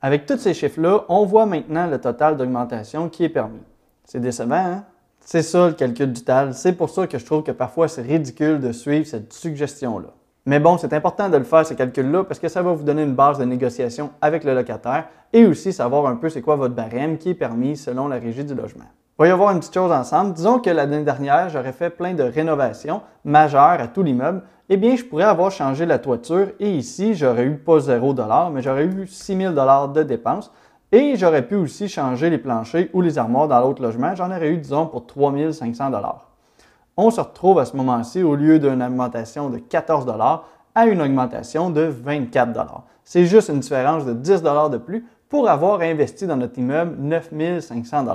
Avec 0.00 0.24
tous 0.24 0.38
ces 0.38 0.54
chiffres-là, 0.54 1.04
on 1.10 1.26
voit 1.26 1.44
maintenant 1.44 1.86
le 1.86 1.98
total 2.00 2.38
d'augmentation 2.38 3.10
qui 3.10 3.24
est 3.24 3.28
permis. 3.28 3.60
C'est 4.06 4.20
décevant, 4.20 4.54
hein? 4.54 4.84
C'est 5.20 5.42
ça 5.42 5.66
le 5.66 5.72
calcul 5.72 6.12
du 6.12 6.22
TAL. 6.22 6.54
C'est 6.54 6.74
pour 6.74 6.88
ça 6.88 7.08
que 7.08 7.18
je 7.18 7.26
trouve 7.26 7.42
que 7.42 7.50
parfois 7.50 7.88
c'est 7.88 8.02
ridicule 8.02 8.60
de 8.60 8.70
suivre 8.70 9.04
cette 9.04 9.32
suggestion-là. 9.32 10.10
Mais 10.46 10.60
bon, 10.60 10.78
c'est 10.78 10.92
important 10.92 11.28
de 11.28 11.36
le 11.36 11.42
faire, 11.42 11.66
ce 11.66 11.74
calcul-là, 11.74 12.22
parce 12.22 12.38
que 12.38 12.46
ça 12.46 12.62
va 12.62 12.72
vous 12.72 12.84
donner 12.84 13.02
une 13.02 13.16
base 13.16 13.36
de 13.36 13.44
négociation 13.44 14.10
avec 14.22 14.44
le 14.44 14.54
locataire 14.54 15.08
et 15.32 15.44
aussi 15.44 15.72
savoir 15.72 16.06
un 16.06 16.14
peu 16.14 16.28
c'est 16.28 16.40
quoi 16.40 16.54
votre 16.54 16.76
barème 16.76 17.18
qui 17.18 17.30
est 17.30 17.34
permis 17.34 17.76
selon 17.76 18.06
la 18.06 18.20
régie 18.20 18.44
du 18.44 18.54
logement. 18.54 18.84
Y 19.18 19.30
avoir 19.30 19.50
une 19.50 19.58
petite 19.58 19.74
chose 19.74 19.90
ensemble. 19.90 20.34
Disons 20.34 20.60
que 20.60 20.70
l'année 20.70 21.02
dernière, 21.02 21.48
j'aurais 21.48 21.72
fait 21.72 21.90
plein 21.90 22.14
de 22.14 22.22
rénovations 22.22 23.00
majeures 23.24 23.80
à 23.80 23.88
tout 23.88 24.04
l'immeuble. 24.04 24.42
Eh 24.68 24.76
bien, 24.76 24.94
je 24.94 25.04
pourrais 25.04 25.24
avoir 25.24 25.50
changé 25.50 25.84
la 25.84 25.98
toiture 25.98 26.50
et 26.60 26.70
ici, 26.70 27.14
j'aurais 27.14 27.46
eu 27.46 27.56
pas 27.56 27.80
0 27.80 28.14
mais 28.52 28.62
j'aurais 28.62 28.84
eu 28.84 29.08
6 29.08 29.36
000 29.36 29.52
de 29.52 30.02
dépenses. 30.04 30.52
Et 30.92 31.16
j'aurais 31.16 31.46
pu 31.46 31.56
aussi 31.56 31.88
changer 31.88 32.30
les 32.30 32.38
planchers 32.38 32.88
ou 32.92 33.00
les 33.00 33.18
armoires 33.18 33.48
dans 33.48 33.60
l'autre 33.60 33.82
logement. 33.82 34.14
J'en 34.14 34.30
aurais 34.30 34.50
eu, 34.50 34.58
disons, 34.58 34.86
pour 34.86 35.04
3500 35.06 35.90
On 36.96 37.10
se 37.10 37.20
retrouve 37.20 37.58
à 37.58 37.64
ce 37.64 37.76
moment-ci, 37.76 38.22
au 38.22 38.36
lieu 38.36 38.58
d'une 38.60 38.82
augmentation 38.82 39.50
de 39.50 39.58
14 39.58 40.06
à 40.74 40.86
une 40.86 41.00
augmentation 41.02 41.70
de 41.70 41.82
24 41.82 42.82
C'est 43.02 43.24
juste 43.24 43.48
une 43.48 43.60
différence 43.60 44.04
de 44.04 44.12
10 44.12 44.42
de 44.42 44.76
plus 44.76 45.04
pour 45.28 45.48
avoir 45.48 45.80
investi 45.80 46.26
dans 46.26 46.36
notre 46.36 46.58
immeuble 46.58 46.96
9500 47.00 48.06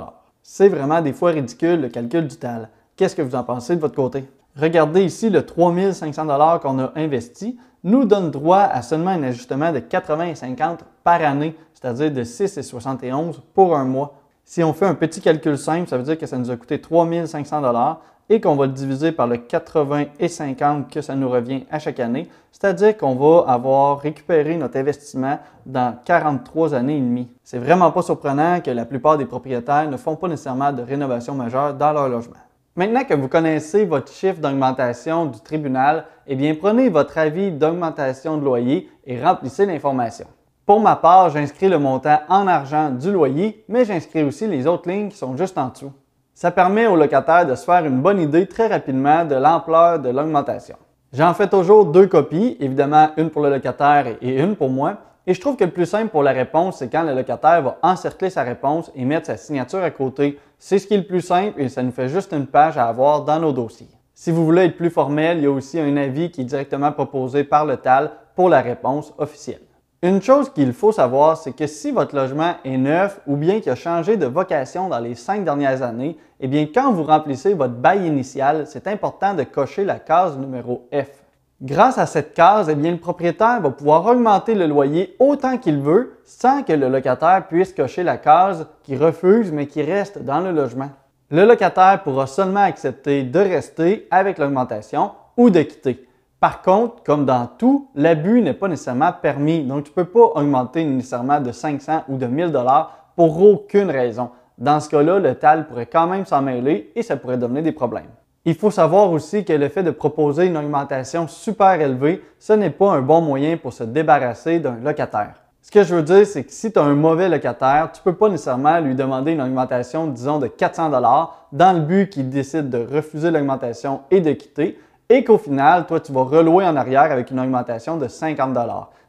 C'est 0.42 0.68
vraiment 0.68 1.02
des 1.02 1.12
fois 1.12 1.32
ridicule 1.32 1.82
le 1.82 1.88
calcul 1.88 2.26
du 2.26 2.36
TAL. 2.36 2.70
Qu'est-ce 2.96 3.16
que 3.16 3.22
vous 3.22 3.34
en 3.34 3.44
pensez 3.44 3.76
de 3.76 3.80
votre 3.80 3.96
côté? 3.96 4.24
Regardez 4.56 5.04
ici, 5.04 5.28
le 5.28 5.44
3500 5.44 6.58
qu'on 6.60 6.78
a 6.78 6.92
investi 6.96 7.58
nous 7.84 8.04
donne 8.04 8.30
droit 8.30 8.60
à 8.60 8.82
seulement 8.82 9.10
un 9.10 9.22
ajustement 9.22 9.72
de 9.72 9.80
80,50 9.80 10.78
par 11.02 11.22
année 11.22 11.56
c'est-à-dire 11.82 12.12
de 12.12 12.22
6,71 12.22 13.40
pour 13.54 13.76
un 13.76 13.84
mois. 13.84 14.14
Si 14.44 14.62
on 14.62 14.72
fait 14.72 14.86
un 14.86 14.94
petit 14.94 15.20
calcul 15.20 15.58
simple, 15.58 15.88
ça 15.88 15.96
veut 15.96 16.04
dire 16.04 16.18
que 16.18 16.26
ça 16.26 16.38
nous 16.38 16.50
a 16.50 16.56
coûté 16.56 16.80
3500 16.80 17.98
et 18.28 18.40
qu'on 18.40 18.54
va 18.54 18.66
le 18.66 18.72
diviser 18.72 19.10
par 19.10 19.26
le 19.26 19.36
80 19.36 20.04
et 20.20 20.28
50 20.28 20.90
que 20.90 21.00
ça 21.00 21.16
nous 21.16 21.28
revient 21.28 21.64
à 21.70 21.78
chaque 21.78 21.98
année, 21.98 22.28
c'est-à-dire 22.52 22.96
qu'on 22.96 23.16
va 23.16 23.50
avoir 23.50 23.98
récupéré 23.98 24.56
notre 24.56 24.78
investissement 24.78 25.38
dans 25.66 25.96
43 26.04 26.74
années 26.74 26.96
et 26.96 27.00
demie. 27.00 27.28
C'est 27.42 27.58
vraiment 27.58 27.90
pas 27.90 28.02
surprenant 28.02 28.60
que 28.60 28.70
la 28.70 28.84
plupart 28.84 29.18
des 29.18 29.26
propriétaires 29.26 29.90
ne 29.90 29.96
font 29.96 30.16
pas 30.16 30.28
nécessairement 30.28 30.72
de 30.72 30.82
rénovation 30.82 31.34
majeure 31.34 31.74
dans 31.74 31.92
leur 31.92 32.08
logement. 32.08 32.36
Maintenant 32.74 33.04
que 33.04 33.12
vous 33.12 33.28
connaissez 33.28 33.84
votre 33.84 34.10
chiffre 34.10 34.40
d'augmentation 34.40 35.26
du 35.26 35.38
tribunal, 35.40 36.06
eh 36.26 36.34
bien 36.34 36.54
prenez 36.54 36.88
votre 36.88 37.18
avis 37.18 37.52
d'augmentation 37.52 38.38
de 38.38 38.44
loyer 38.44 38.88
et 39.04 39.22
remplissez 39.22 39.66
l'information. 39.66 40.26
Pour 40.64 40.80
ma 40.80 40.96
part, 40.96 41.28
j'inscris 41.28 41.68
le 41.68 41.78
montant 41.78 42.20
en 42.30 42.46
argent 42.46 42.88
du 42.88 43.12
loyer, 43.12 43.62
mais 43.68 43.84
j'inscris 43.84 44.22
aussi 44.22 44.46
les 44.46 44.66
autres 44.66 44.88
lignes 44.88 45.10
qui 45.10 45.18
sont 45.18 45.36
juste 45.36 45.58
en 45.58 45.68
dessous. 45.68 45.92
Ça 46.32 46.50
permet 46.50 46.86
aux 46.86 46.96
locataires 46.96 47.44
de 47.44 47.54
se 47.54 47.64
faire 47.66 47.84
une 47.84 48.00
bonne 48.00 48.18
idée 48.18 48.46
très 48.46 48.68
rapidement 48.68 49.26
de 49.26 49.34
l'ampleur 49.34 49.98
de 49.98 50.08
l'augmentation. 50.08 50.76
J'en 51.12 51.34
fais 51.34 51.48
toujours 51.48 51.84
deux 51.84 52.06
copies, 52.06 52.56
évidemment 52.58 53.10
une 53.18 53.28
pour 53.28 53.42
le 53.42 53.50
locataire 53.50 54.16
et 54.22 54.40
une 54.40 54.56
pour 54.56 54.70
moi, 54.70 54.96
et 55.26 55.34
je 55.34 55.40
trouve 55.40 55.56
que 55.56 55.64
le 55.64 55.70
plus 55.70 55.86
simple 55.86 56.08
pour 56.08 56.22
la 56.22 56.32
réponse, 56.32 56.78
c'est 56.78 56.90
quand 56.90 57.04
le 57.04 57.14
locataire 57.14 57.62
va 57.62 57.78
encercler 57.82 58.30
sa 58.30 58.42
réponse 58.42 58.90
et 58.94 59.04
mettre 59.04 59.26
sa 59.26 59.36
signature 59.36 59.82
à 59.82 59.90
côté. 59.90 60.38
C'est 60.58 60.78
ce 60.78 60.86
qui 60.86 60.94
est 60.94 60.98
le 60.98 61.06
plus 61.06 61.20
simple 61.20 61.60
et 61.60 61.68
ça 61.68 61.82
nous 61.82 61.92
fait 61.92 62.08
juste 62.08 62.32
une 62.32 62.46
page 62.46 62.76
à 62.76 62.86
avoir 62.86 63.24
dans 63.24 63.38
nos 63.38 63.52
dossiers. 63.52 63.88
Si 64.14 64.30
vous 64.30 64.44
voulez 64.44 64.64
être 64.64 64.76
plus 64.76 64.90
formel, 64.90 65.38
il 65.38 65.44
y 65.44 65.46
a 65.46 65.50
aussi 65.50 65.78
un 65.78 65.96
avis 65.96 66.30
qui 66.30 66.40
est 66.40 66.44
directement 66.44 66.92
proposé 66.92 67.44
par 67.44 67.64
le 67.66 67.76
TAL 67.76 68.10
pour 68.34 68.48
la 68.48 68.60
réponse 68.60 69.14
officielle. 69.18 69.62
Une 70.04 70.20
chose 70.20 70.50
qu'il 70.50 70.72
faut 70.72 70.90
savoir, 70.90 71.36
c'est 71.36 71.52
que 71.52 71.68
si 71.68 71.92
votre 71.92 72.16
logement 72.16 72.54
est 72.64 72.76
neuf 72.76 73.20
ou 73.28 73.36
bien 73.36 73.60
qu'il 73.60 73.70
a 73.70 73.76
changé 73.76 74.16
de 74.16 74.26
vocation 74.26 74.88
dans 74.88 74.98
les 74.98 75.14
cinq 75.14 75.44
dernières 75.44 75.82
années, 75.82 76.18
eh 76.40 76.48
bien, 76.48 76.66
quand 76.66 76.92
vous 76.92 77.04
remplissez 77.04 77.54
votre 77.54 77.74
bail 77.74 78.08
initial, 78.08 78.66
c'est 78.66 78.88
important 78.88 79.34
de 79.34 79.44
cocher 79.44 79.84
la 79.84 80.00
case 80.00 80.36
numéro 80.36 80.88
F. 80.92 81.21
Grâce 81.62 81.96
à 81.96 82.06
cette 82.06 82.34
case, 82.34 82.68
eh 82.68 82.74
le 82.74 82.96
propriétaire 82.96 83.60
va 83.60 83.70
pouvoir 83.70 84.04
augmenter 84.06 84.56
le 84.56 84.66
loyer 84.66 85.14
autant 85.20 85.58
qu'il 85.58 85.78
veut 85.78 86.18
sans 86.24 86.64
que 86.64 86.72
le 86.72 86.88
locataire 86.88 87.46
puisse 87.46 87.72
cocher 87.72 88.02
la 88.02 88.16
case 88.16 88.66
qui 88.82 88.96
refuse 88.96 89.52
mais 89.52 89.68
qui 89.68 89.80
reste 89.80 90.24
dans 90.24 90.40
le 90.40 90.50
logement. 90.50 90.90
Le 91.30 91.44
locataire 91.44 92.02
pourra 92.02 92.26
seulement 92.26 92.64
accepter 92.64 93.22
de 93.22 93.38
rester 93.38 94.08
avec 94.10 94.38
l'augmentation 94.38 95.12
ou 95.36 95.50
de 95.50 95.62
quitter. 95.62 96.04
Par 96.40 96.62
contre, 96.62 97.04
comme 97.04 97.26
dans 97.26 97.46
tout, 97.46 97.90
l'abus 97.94 98.42
n'est 98.42 98.54
pas 98.54 98.66
nécessairement 98.66 99.12
permis. 99.12 99.62
Donc, 99.62 99.84
tu 99.84 99.90
ne 99.92 100.02
peux 100.02 100.10
pas 100.10 100.32
augmenter 100.34 100.84
nécessairement 100.84 101.38
de 101.38 101.52
500 101.52 102.06
ou 102.08 102.16
de 102.16 102.26
1000 102.26 102.50
dollars 102.50 103.12
pour 103.14 103.40
aucune 103.40 103.88
raison. 103.88 104.30
Dans 104.58 104.80
ce 104.80 104.88
cas-là, 104.88 105.20
le 105.20 105.36
TAL 105.36 105.68
pourrait 105.68 105.86
quand 105.86 106.08
même 106.08 106.26
s'en 106.26 106.42
mêler 106.42 106.90
et 106.96 107.02
ça 107.02 107.16
pourrait 107.16 107.38
donner 107.38 107.62
des 107.62 107.70
problèmes. 107.70 108.10
Il 108.44 108.56
faut 108.56 108.72
savoir 108.72 109.12
aussi 109.12 109.44
que 109.44 109.52
le 109.52 109.68
fait 109.68 109.84
de 109.84 109.92
proposer 109.92 110.46
une 110.46 110.56
augmentation 110.56 111.28
super 111.28 111.80
élevée, 111.80 112.24
ce 112.40 112.52
n'est 112.52 112.70
pas 112.70 112.90
un 112.90 113.00
bon 113.00 113.20
moyen 113.20 113.56
pour 113.56 113.72
se 113.72 113.84
débarrasser 113.84 114.58
d'un 114.58 114.78
locataire. 114.82 115.34
Ce 115.60 115.70
que 115.70 115.84
je 115.84 115.94
veux 115.94 116.02
dire, 116.02 116.26
c'est 116.26 116.42
que 116.42 116.50
si 116.50 116.72
tu 116.72 116.78
as 116.80 116.82
un 116.82 116.94
mauvais 116.94 117.28
locataire, 117.28 117.90
tu 117.92 118.00
ne 118.00 118.10
peux 118.10 118.18
pas 118.18 118.28
nécessairement 118.28 118.80
lui 118.80 118.96
demander 118.96 119.30
une 119.30 119.42
augmentation, 119.42 120.08
disons, 120.08 120.40
de 120.40 120.48
400 120.48 120.90
dollars 120.90 121.46
dans 121.52 121.72
le 121.72 121.82
but 121.82 122.10
qu'il 122.10 122.30
décide 122.30 122.68
de 122.68 122.84
refuser 122.84 123.30
l'augmentation 123.30 124.00
et 124.10 124.20
de 124.20 124.32
quitter 124.32 124.76
et 125.08 125.22
qu'au 125.22 125.38
final, 125.38 125.86
toi, 125.86 126.00
tu 126.00 126.10
vas 126.10 126.24
relouer 126.24 126.66
en 126.66 126.74
arrière 126.74 127.12
avec 127.12 127.30
une 127.30 127.38
augmentation 127.38 127.96
de 127.96 128.08
50 128.08 128.58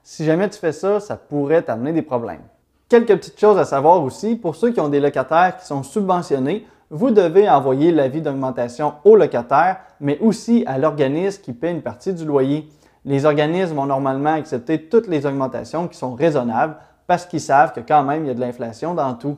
Si 0.04 0.26
jamais 0.26 0.48
tu 0.48 0.60
fais 0.60 0.74
ça, 0.74 1.00
ça 1.00 1.18
pourrait 1.18 1.64
t'amener 1.64 1.92
des 1.92 2.04
problèmes. 2.04 2.42
Quelques 2.88 3.16
petites 3.16 3.40
choses 3.40 3.58
à 3.58 3.66
savoir 3.66 4.04
aussi, 4.04 4.36
pour 4.36 4.56
ceux 4.56 4.70
qui 4.70 4.80
ont 4.80 4.90
des 4.90 5.00
locataires 5.00 5.58
qui 5.58 5.66
sont 5.66 5.82
subventionnés, 5.82 6.68
vous 6.94 7.10
devez 7.10 7.50
envoyer 7.50 7.92
l'avis 7.92 8.22
d'augmentation 8.22 8.94
au 9.04 9.16
locataire, 9.16 9.78
mais 10.00 10.20
aussi 10.20 10.64
à 10.68 10.78
l'organisme 10.78 11.42
qui 11.42 11.52
paie 11.52 11.72
une 11.72 11.82
partie 11.82 12.14
du 12.14 12.24
loyer. 12.24 12.70
Les 13.04 13.26
organismes 13.26 13.76
vont 13.76 13.88
normalement 13.88 14.34
accepter 14.34 14.80
toutes 14.80 15.08
les 15.08 15.26
augmentations 15.26 15.88
qui 15.88 15.98
sont 15.98 16.14
raisonnables 16.14 16.76
parce 17.08 17.26
qu'ils 17.26 17.42
savent 17.42 17.74
que 17.74 17.80
quand 17.80 18.04
même 18.04 18.26
il 18.26 18.28
y 18.28 18.32
a 18.32 18.36
de 18.36 18.40
l'inflation 18.40 18.94
dans 18.94 19.16
tout. 19.16 19.38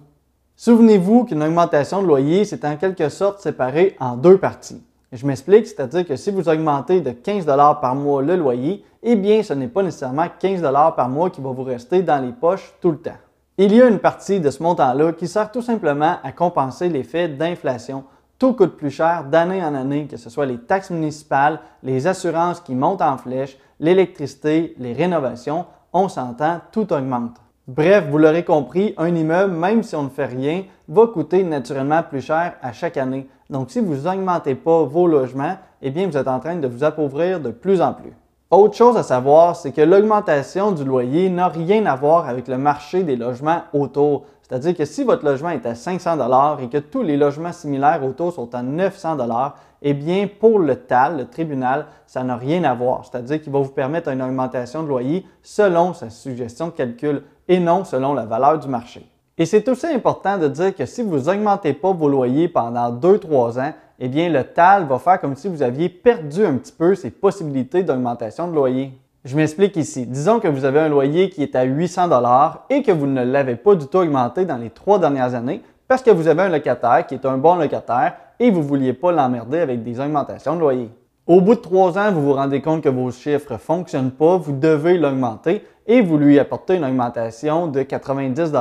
Souvenez-vous 0.57 1.23
qu'une 1.23 1.41
augmentation 1.41 2.01
de 2.01 2.07
loyer, 2.07 2.43
c'est 2.43 2.65
en 2.65 2.75
quelque 2.75 3.07
sorte 3.07 3.39
séparé 3.39 3.95
en 4.01 4.17
deux 4.17 4.37
parties. 4.37 4.83
Je 5.13 5.25
m'explique, 5.25 5.65
c'est-à-dire 5.65 6.05
que 6.05 6.17
si 6.17 6.31
vous 6.31 6.49
augmentez 6.49 6.99
de 6.99 7.11
15 7.11 7.45
par 7.45 7.95
mois 7.95 8.21
le 8.21 8.35
loyer, 8.35 8.83
eh 9.01 9.15
bien, 9.15 9.43
ce 9.43 9.53
n'est 9.53 9.69
pas 9.69 9.81
nécessairement 9.81 10.27
15 10.39 10.61
par 10.61 11.07
mois 11.07 11.29
qui 11.29 11.39
va 11.39 11.51
vous 11.51 11.63
rester 11.63 12.01
dans 12.01 12.21
les 12.21 12.33
poches 12.33 12.73
tout 12.81 12.91
le 12.91 12.97
temps. 12.97 13.11
Il 13.57 13.73
y 13.73 13.81
a 13.81 13.87
une 13.87 13.99
partie 13.99 14.41
de 14.41 14.49
ce 14.49 14.61
montant-là 14.61 15.13
qui 15.13 15.29
sert 15.29 15.49
tout 15.49 15.61
simplement 15.61 16.17
à 16.21 16.33
compenser 16.33 16.89
l'effet 16.89 17.29
d'inflation. 17.29 18.03
Tout 18.37 18.51
coûte 18.51 18.75
plus 18.75 18.89
cher 18.89 19.23
d'année 19.23 19.63
en 19.63 19.73
année, 19.73 20.07
que 20.07 20.17
ce 20.17 20.29
soit 20.29 20.45
les 20.45 20.57
taxes 20.57 20.89
municipales, 20.89 21.61
les 21.81 22.05
assurances 22.05 22.59
qui 22.59 22.75
montent 22.75 23.01
en 23.01 23.17
flèche, 23.17 23.57
l'électricité, 23.79 24.75
les 24.77 24.91
rénovations, 24.91 25.67
on 25.93 26.09
s'entend, 26.09 26.59
tout 26.73 26.91
augmente. 26.91 27.37
Bref, 27.65 28.03
vous 28.09 28.17
l'aurez 28.17 28.43
compris, 28.43 28.93
un 28.97 29.15
immeuble, 29.15 29.53
même 29.53 29.83
si 29.83 29.95
on 29.95 30.03
ne 30.03 30.09
fait 30.09 30.25
rien, 30.25 30.63
va 30.89 31.07
coûter 31.07 31.45
naturellement 31.45 32.03
plus 32.03 32.19
cher 32.19 32.55
à 32.61 32.73
chaque 32.73 32.97
année. 32.97 33.29
Donc, 33.49 33.71
si 33.71 33.79
vous 33.79 33.95
n'augmentez 33.95 34.55
pas 34.55 34.83
vos 34.83 35.07
logements, 35.07 35.55
eh 35.81 35.91
bien, 35.91 36.07
vous 36.07 36.17
êtes 36.17 36.27
en 36.27 36.41
train 36.41 36.57
de 36.57 36.67
vous 36.67 36.83
appauvrir 36.83 37.39
de 37.39 37.51
plus 37.51 37.81
en 37.81 37.93
plus. 37.93 38.11
Autre 38.51 38.75
chose 38.75 38.95
à 38.95 39.01
savoir, 39.01 39.55
c'est 39.55 39.71
que 39.71 39.81
l'augmentation 39.81 40.71
du 40.71 40.83
loyer 40.83 41.31
n'a 41.31 41.47
rien 41.47 41.87
à 41.87 41.95
voir 41.95 42.29
avec 42.29 42.47
le 42.47 42.59
marché 42.59 43.01
des 43.01 43.15
logements 43.15 43.63
autour. 43.73 44.25
C'est-à-dire 44.43 44.75
que 44.75 44.85
si 44.85 45.03
votre 45.03 45.25
logement 45.25 45.49
est 45.49 45.65
à 45.65 45.73
500 45.73 46.17
dollars 46.17 46.61
et 46.61 46.69
que 46.69 46.77
tous 46.77 47.01
les 47.01 47.17
logements 47.17 47.51
similaires 47.51 48.05
autour 48.05 48.31
sont 48.31 48.53
à 48.53 48.61
900 48.61 49.15
dollars, 49.15 49.55
eh 49.81 49.95
bien 49.95 50.27
pour 50.27 50.59
le 50.59 50.75
TAL, 50.75 51.17
le 51.17 51.25
tribunal, 51.25 51.87
ça 52.05 52.23
n'a 52.23 52.37
rien 52.37 52.63
à 52.65 52.75
voir. 52.75 53.03
C'est-à-dire 53.05 53.41
qu'il 53.41 53.51
va 53.51 53.59
vous 53.59 53.71
permettre 53.71 54.09
une 54.09 54.21
augmentation 54.21 54.83
de 54.83 54.89
loyer 54.89 55.25
selon 55.41 55.95
sa 55.95 56.11
suggestion 56.11 56.67
de 56.67 56.73
calcul 56.73 57.23
et 57.47 57.59
non 57.59 57.83
selon 57.83 58.13
la 58.13 58.25
valeur 58.25 58.59
du 58.59 58.67
marché. 58.67 59.09
Et 59.37 59.45
c'est 59.45 59.67
aussi 59.67 59.87
important 59.87 60.37
de 60.37 60.47
dire 60.47 60.73
que 60.73 60.85
si 60.85 61.01
vous 61.01 61.19
n'augmentez 61.19 61.73
pas 61.73 61.91
vos 61.91 62.07
loyers 62.07 62.47
pendant 62.47 62.89
2-3 62.89 63.59
ans, 63.59 63.73
eh 63.99 64.07
bien 64.07 64.29
le 64.29 64.45
TAL 64.45 64.85
va 64.85 64.97
faire 64.97 65.19
comme 65.19 65.35
si 65.35 65.49
vous 65.49 65.61
aviez 65.61 65.89
perdu 65.89 66.45
un 66.45 66.55
petit 66.55 66.71
peu 66.71 66.95
ces 66.95 67.11
possibilités 67.11 67.83
d'augmentation 67.83 68.47
de 68.47 68.55
loyer. 68.55 68.93
Je 69.25 69.35
m'explique 69.35 69.75
ici. 69.75 70.05
Disons 70.05 70.39
que 70.39 70.47
vous 70.47 70.63
avez 70.63 70.79
un 70.79 70.87
loyer 70.87 71.29
qui 71.29 71.43
est 71.43 71.55
à 71.55 71.63
800 71.63 72.07
dollars 72.07 72.65
et 72.69 72.81
que 72.81 72.93
vous 72.93 73.07
ne 73.07 73.25
l'avez 73.25 73.57
pas 73.57 73.75
du 73.75 73.87
tout 73.87 73.97
augmenté 73.97 74.45
dans 74.45 74.57
les 74.57 74.69
trois 74.69 74.99
dernières 74.99 75.35
années 75.35 75.61
parce 75.85 76.01
que 76.01 76.11
vous 76.11 76.27
avez 76.29 76.43
un 76.43 76.49
locataire 76.49 77.05
qui 77.05 77.15
est 77.15 77.25
un 77.25 77.37
bon 77.37 77.55
locataire 77.55 78.13
et 78.39 78.49
vous 78.51 78.59
ne 78.59 78.65
vouliez 78.65 78.93
pas 78.93 79.11
l'emmerder 79.11 79.59
avec 79.59 79.83
des 79.83 79.99
augmentations 79.99 80.55
de 80.55 80.61
loyer. 80.61 80.89
Au 81.27 81.41
bout 81.41 81.55
de 81.55 81.59
trois 81.59 81.97
ans, 81.97 82.11
vous 82.13 82.21
vous 82.21 82.33
rendez 82.33 82.61
compte 82.61 82.83
que 82.83 82.89
vos 82.89 83.11
chiffres 83.11 83.53
ne 83.53 83.57
fonctionnent 83.57 84.11
pas, 84.11 84.37
vous 84.37 84.53
devez 84.53 84.97
l'augmenter 84.97 85.65
et 85.87 86.01
vous 86.01 86.17
lui 86.17 86.39
apportez 86.39 86.75
une 86.75 86.85
augmentation 86.85 87.67
de 87.67 87.81
90 87.81 88.51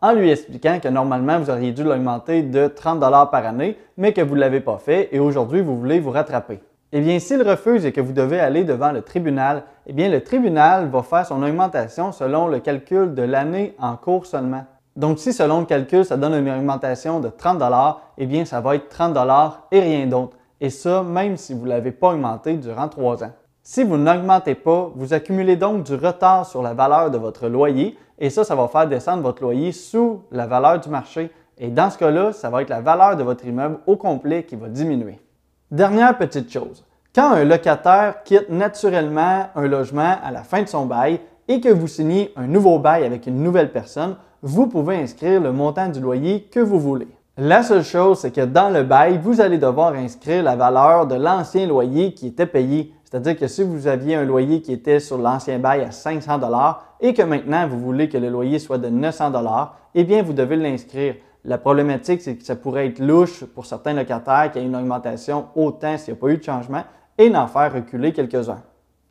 en 0.00 0.12
lui 0.12 0.30
expliquant 0.30 0.78
que 0.80 0.88
normalement 0.88 1.38
vous 1.38 1.50
auriez 1.50 1.72
dû 1.72 1.84
l'augmenter 1.84 2.42
de 2.42 2.66
30 2.66 3.00
par 3.00 3.46
année, 3.46 3.76
mais 3.96 4.12
que 4.12 4.20
vous 4.20 4.34
ne 4.34 4.40
l'avez 4.40 4.60
pas 4.60 4.78
fait 4.78 5.08
et 5.12 5.18
aujourd'hui 5.18 5.60
vous 5.60 5.76
voulez 5.78 6.00
vous 6.00 6.10
rattraper. 6.10 6.60
Eh 6.92 7.00
bien, 7.00 7.18
s'il 7.18 7.42
refuse 7.42 7.86
et 7.86 7.92
que 7.92 8.00
vous 8.00 8.12
devez 8.12 8.40
aller 8.40 8.64
devant 8.64 8.90
le 8.90 9.02
tribunal, 9.02 9.62
eh 9.86 9.92
bien, 9.92 10.08
le 10.08 10.22
tribunal 10.22 10.88
va 10.88 11.02
faire 11.02 11.24
son 11.24 11.42
augmentation 11.42 12.10
selon 12.10 12.48
le 12.48 12.58
calcul 12.58 13.14
de 13.14 13.22
l'année 13.22 13.76
en 13.78 13.96
cours 13.96 14.26
seulement. 14.26 14.64
Donc, 14.96 15.20
si 15.20 15.32
selon 15.32 15.60
le 15.60 15.66
calcul, 15.66 16.04
ça 16.04 16.16
donne 16.16 16.34
une 16.34 16.52
augmentation 16.52 17.20
de 17.20 17.28
30 17.28 17.62
eh 18.18 18.26
bien, 18.26 18.44
ça 18.44 18.60
va 18.60 18.74
être 18.74 18.88
30 18.88 19.16
et 19.70 19.80
rien 19.80 20.06
d'autre 20.06 20.36
et 20.60 20.70
ça 20.70 21.02
même 21.02 21.36
si 21.36 21.54
vous 21.54 21.64
ne 21.64 21.70
l'avez 21.70 21.92
pas 21.92 22.10
augmenté 22.10 22.54
durant 22.54 22.88
trois 22.88 23.24
ans. 23.24 23.32
Si 23.62 23.84
vous 23.84 23.98
n'augmentez 23.98 24.54
pas, 24.54 24.90
vous 24.94 25.12
accumulez 25.12 25.56
donc 25.56 25.84
du 25.84 25.94
retard 25.94 26.46
sur 26.46 26.62
la 26.62 26.72
valeur 26.72 27.10
de 27.10 27.18
votre 27.18 27.46
loyer 27.46 27.96
et 28.18 28.30
ça, 28.30 28.42
ça 28.42 28.54
va 28.54 28.68
faire 28.68 28.88
descendre 28.88 29.22
votre 29.22 29.42
loyer 29.42 29.72
sous 29.72 30.22
la 30.30 30.46
valeur 30.46 30.80
du 30.80 30.88
marché. 30.88 31.30
Et 31.58 31.68
dans 31.68 31.90
ce 31.90 31.98
cas-là, 31.98 32.32
ça 32.32 32.48
va 32.48 32.62
être 32.62 32.70
la 32.70 32.80
valeur 32.80 33.16
de 33.16 33.22
votre 33.22 33.44
immeuble 33.44 33.78
au 33.86 33.96
complet 33.96 34.44
qui 34.44 34.56
va 34.56 34.68
diminuer. 34.68 35.20
Dernière 35.70 36.16
petite 36.16 36.50
chose, 36.50 36.84
quand 37.14 37.32
un 37.32 37.44
locataire 37.44 38.22
quitte 38.24 38.48
naturellement 38.48 39.48
un 39.54 39.68
logement 39.68 40.16
à 40.22 40.30
la 40.30 40.42
fin 40.42 40.62
de 40.62 40.68
son 40.68 40.86
bail 40.86 41.20
et 41.46 41.60
que 41.60 41.68
vous 41.68 41.86
signez 41.86 42.32
un 42.36 42.46
nouveau 42.46 42.78
bail 42.78 43.04
avec 43.04 43.26
une 43.26 43.42
nouvelle 43.42 43.72
personne, 43.72 44.16
vous 44.42 44.68
pouvez 44.68 44.96
inscrire 44.96 45.38
le 45.40 45.52
montant 45.52 45.88
du 45.88 46.00
loyer 46.00 46.44
que 46.44 46.60
vous 46.60 46.80
voulez. 46.80 47.08
La 47.36 47.62
seule 47.62 47.84
chose, 47.84 48.20
c'est 48.20 48.32
que 48.34 48.44
dans 48.44 48.70
le 48.70 48.82
bail, 48.82 49.18
vous 49.22 49.40
allez 49.40 49.58
devoir 49.58 49.94
inscrire 49.94 50.42
la 50.42 50.56
valeur 50.56 51.06
de 51.06 51.14
l'ancien 51.14 51.66
loyer 51.66 52.12
qui 52.14 52.26
était 52.26 52.46
payé. 52.46 52.92
C'est-à-dire 53.10 53.36
que 53.36 53.48
si 53.48 53.64
vous 53.64 53.88
aviez 53.88 54.14
un 54.14 54.24
loyer 54.24 54.62
qui 54.62 54.72
était 54.72 55.00
sur 55.00 55.18
l'ancien 55.18 55.58
bail 55.58 55.82
à 55.82 55.90
500 55.90 56.38
dollars 56.38 56.94
et 57.00 57.12
que 57.12 57.22
maintenant 57.22 57.66
vous 57.66 57.80
voulez 57.80 58.08
que 58.08 58.16
le 58.16 58.28
loyer 58.28 58.60
soit 58.60 58.78
de 58.78 58.88
900 58.88 59.30
dollars, 59.30 59.76
eh 59.96 60.04
bien 60.04 60.22
vous 60.22 60.32
devez 60.32 60.54
l'inscrire. 60.54 61.16
La 61.44 61.58
problématique, 61.58 62.20
c'est 62.22 62.36
que 62.36 62.44
ça 62.44 62.54
pourrait 62.54 62.86
être 62.86 63.00
louche 63.00 63.44
pour 63.44 63.66
certains 63.66 63.94
locataires 63.94 64.52
qui 64.52 64.58
a 64.58 64.62
une 64.62 64.76
augmentation 64.76 65.46
autant 65.56 65.98
s'il 65.98 66.14
n'y 66.14 66.18
a 66.18 66.20
pas 66.20 66.28
eu 66.28 66.36
de 66.36 66.44
changement 66.44 66.84
et 67.18 67.30
d'en 67.30 67.48
faire 67.48 67.72
reculer 67.72 68.12
quelques-uns. 68.12 68.62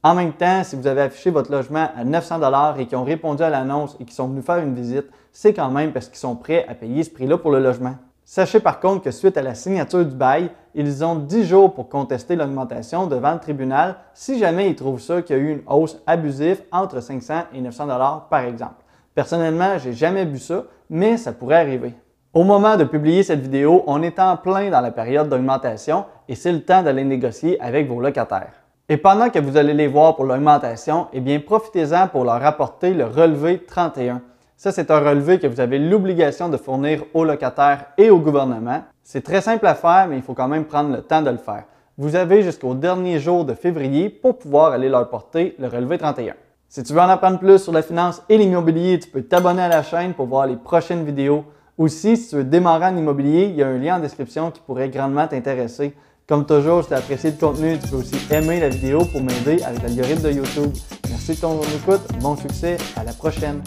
En 0.01 0.15
même 0.15 0.31
temps, 0.31 0.63
si 0.63 0.77
vous 0.77 0.87
avez 0.87 1.01
affiché 1.01 1.29
votre 1.29 1.51
logement 1.51 1.89
à 1.93 2.05
900 2.05 2.39
dollars 2.39 2.79
et 2.79 2.85
qui 2.85 2.95
ont 2.95 3.03
répondu 3.03 3.43
à 3.43 3.49
l'annonce 3.49 3.97
et 3.99 4.05
qui 4.05 4.13
sont 4.13 4.29
venus 4.29 4.45
faire 4.45 4.59
une 4.59 4.75
visite, 4.75 5.07
c'est 5.33 5.53
quand 5.53 5.71
même 5.71 5.91
parce 5.91 6.07
qu'ils 6.07 6.19
sont 6.19 6.37
prêts 6.37 6.65
à 6.69 6.73
payer 6.73 7.03
ce 7.03 7.09
prix-là 7.09 7.37
pour 7.37 7.51
le 7.51 7.59
logement. 7.59 7.95
Sachez 8.31 8.59
par 8.59 8.79
contre 8.79 9.05
que 9.05 9.09
suite 9.09 9.38
à 9.38 9.41
la 9.41 9.55
signature 9.55 10.05
du 10.05 10.13
bail, 10.13 10.51
ils 10.75 11.03
ont 11.03 11.15
10 11.15 11.45
jours 11.45 11.74
pour 11.74 11.89
contester 11.89 12.36
l'augmentation 12.36 13.07
devant 13.07 13.33
le 13.33 13.39
tribunal 13.39 13.95
si 14.13 14.38
jamais 14.38 14.69
ils 14.69 14.75
trouvent 14.75 15.01
ça 15.01 15.24
qu'il 15.24 15.36
y 15.36 15.39
a 15.39 15.41
eu 15.41 15.51
une 15.53 15.63
hausse 15.65 15.98
abusive 16.05 16.62
entre 16.71 17.00
500 17.00 17.45
et 17.55 17.59
900 17.59 17.88
dollars 17.88 18.27
par 18.29 18.41
exemple. 18.41 18.83
Personnellement, 19.15 19.79
j'ai 19.79 19.93
jamais 19.93 20.25
vu 20.25 20.38
ça, 20.38 20.65
mais 20.91 21.17
ça 21.17 21.31
pourrait 21.31 21.55
arriver. 21.55 21.95
Au 22.31 22.43
moment 22.43 22.77
de 22.77 22.83
publier 22.83 23.24
cette 23.24 23.41
vidéo, 23.41 23.83
on 23.88 24.03
est 24.03 24.19
en 24.19 24.38
plein 24.38 24.69
dans 24.69 24.81
la 24.81 24.91
période 24.91 25.27
d'augmentation 25.27 26.05
et 26.27 26.36
c'est 26.36 26.51
le 26.51 26.62
temps 26.62 26.83
d'aller 26.83 27.05
négocier 27.05 27.59
avec 27.59 27.88
vos 27.88 28.00
locataires. 28.00 28.53
Et 28.89 28.98
pendant 28.98 29.31
que 29.31 29.39
vous 29.39 29.57
allez 29.57 29.74
les 29.74 29.88
voir 29.88 30.15
pour 30.15 30.25
l'augmentation, 30.25 31.07
eh 31.13 31.19
bien, 31.19 31.39
profitez-en 31.39 32.07
pour 32.07 32.25
leur 32.25 32.45
apporter 32.45 32.93
le 32.93 33.05
relevé 33.05 33.65
31. 33.65 34.21
Ça, 34.61 34.73
c'est 34.73 34.91
un 34.91 34.99
relevé 34.99 35.39
que 35.39 35.47
vous 35.47 35.61
avez 35.61 35.79
l'obligation 35.79 36.49
de 36.49 36.57
fournir 36.57 37.05
aux 37.13 37.23
locataires 37.23 37.85
et 37.97 38.09
au 38.09 38.19
gouvernement. 38.19 38.83
C'est 39.03 39.23
très 39.23 39.39
simple 39.39 39.65
à 39.65 39.73
faire, 39.73 40.07
mais 40.09 40.17
il 40.17 40.21
faut 40.21 40.33
quand 40.33 40.49
même 40.49 40.65
prendre 40.65 40.93
le 40.93 41.01
temps 41.01 41.21
de 41.21 41.29
le 41.29 41.37
faire. 41.37 41.63
Vous 41.97 42.17
avez 42.17 42.43
jusqu'au 42.43 42.73
dernier 42.73 43.21
jour 43.21 43.45
de 43.45 43.53
février 43.53 44.09
pour 44.09 44.37
pouvoir 44.37 44.73
aller 44.73 44.89
leur 44.89 45.09
porter 45.09 45.55
le 45.59 45.69
relevé 45.69 45.97
31. 45.97 46.33
Si 46.67 46.83
tu 46.83 46.91
veux 46.91 46.99
en 46.99 47.07
apprendre 47.07 47.39
plus 47.39 47.59
sur 47.59 47.71
la 47.71 47.81
finance 47.81 48.21
et 48.27 48.37
l'immobilier, 48.37 48.99
tu 48.99 49.09
peux 49.09 49.21
t'abonner 49.21 49.61
à 49.61 49.69
la 49.69 49.81
chaîne 49.81 50.13
pour 50.13 50.25
voir 50.25 50.45
les 50.45 50.57
prochaines 50.57 51.05
vidéos. 51.05 51.45
Aussi, 51.77 52.17
si 52.17 52.27
tu 52.27 52.35
veux 52.35 52.43
démarrer 52.43 52.87
en 52.87 52.97
immobilier, 52.97 53.45
il 53.45 53.55
y 53.55 53.63
a 53.63 53.67
un 53.69 53.77
lien 53.77 53.95
en 53.95 53.99
description 53.99 54.51
qui 54.51 54.59
pourrait 54.59 54.89
grandement 54.89 55.25
t'intéresser. 55.25 55.95
Comme 56.27 56.45
toujours, 56.45 56.83
si 56.83 56.89
tu 56.89 56.95
as 56.95 56.97
apprécié 56.97 57.31
le 57.31 57.37
contenu, 57.37 57.79
tu 57.79 57.87
peux 57.87 57.95
aussi 57.95 58.17
aimer 58.29 58.59
la 58.59 58.67
vidéo 58.67 59.05
pour 59.05 59.23
m'aider 59.23 59.63
avec 59.63 59.83
l'algorithme 59.83 60.23
de 60.23 60.31
YouTube. 60.31 60.73
Merci 61.09 61.35
de 61.35 61.39
ton 61.39 61.61
écoute, 61.61 62.01
bon 62.19 62.35
succès, 62.35 62.75
à 62.97 63.05
la 63.05 63.13
prochaine. 63.13 63.61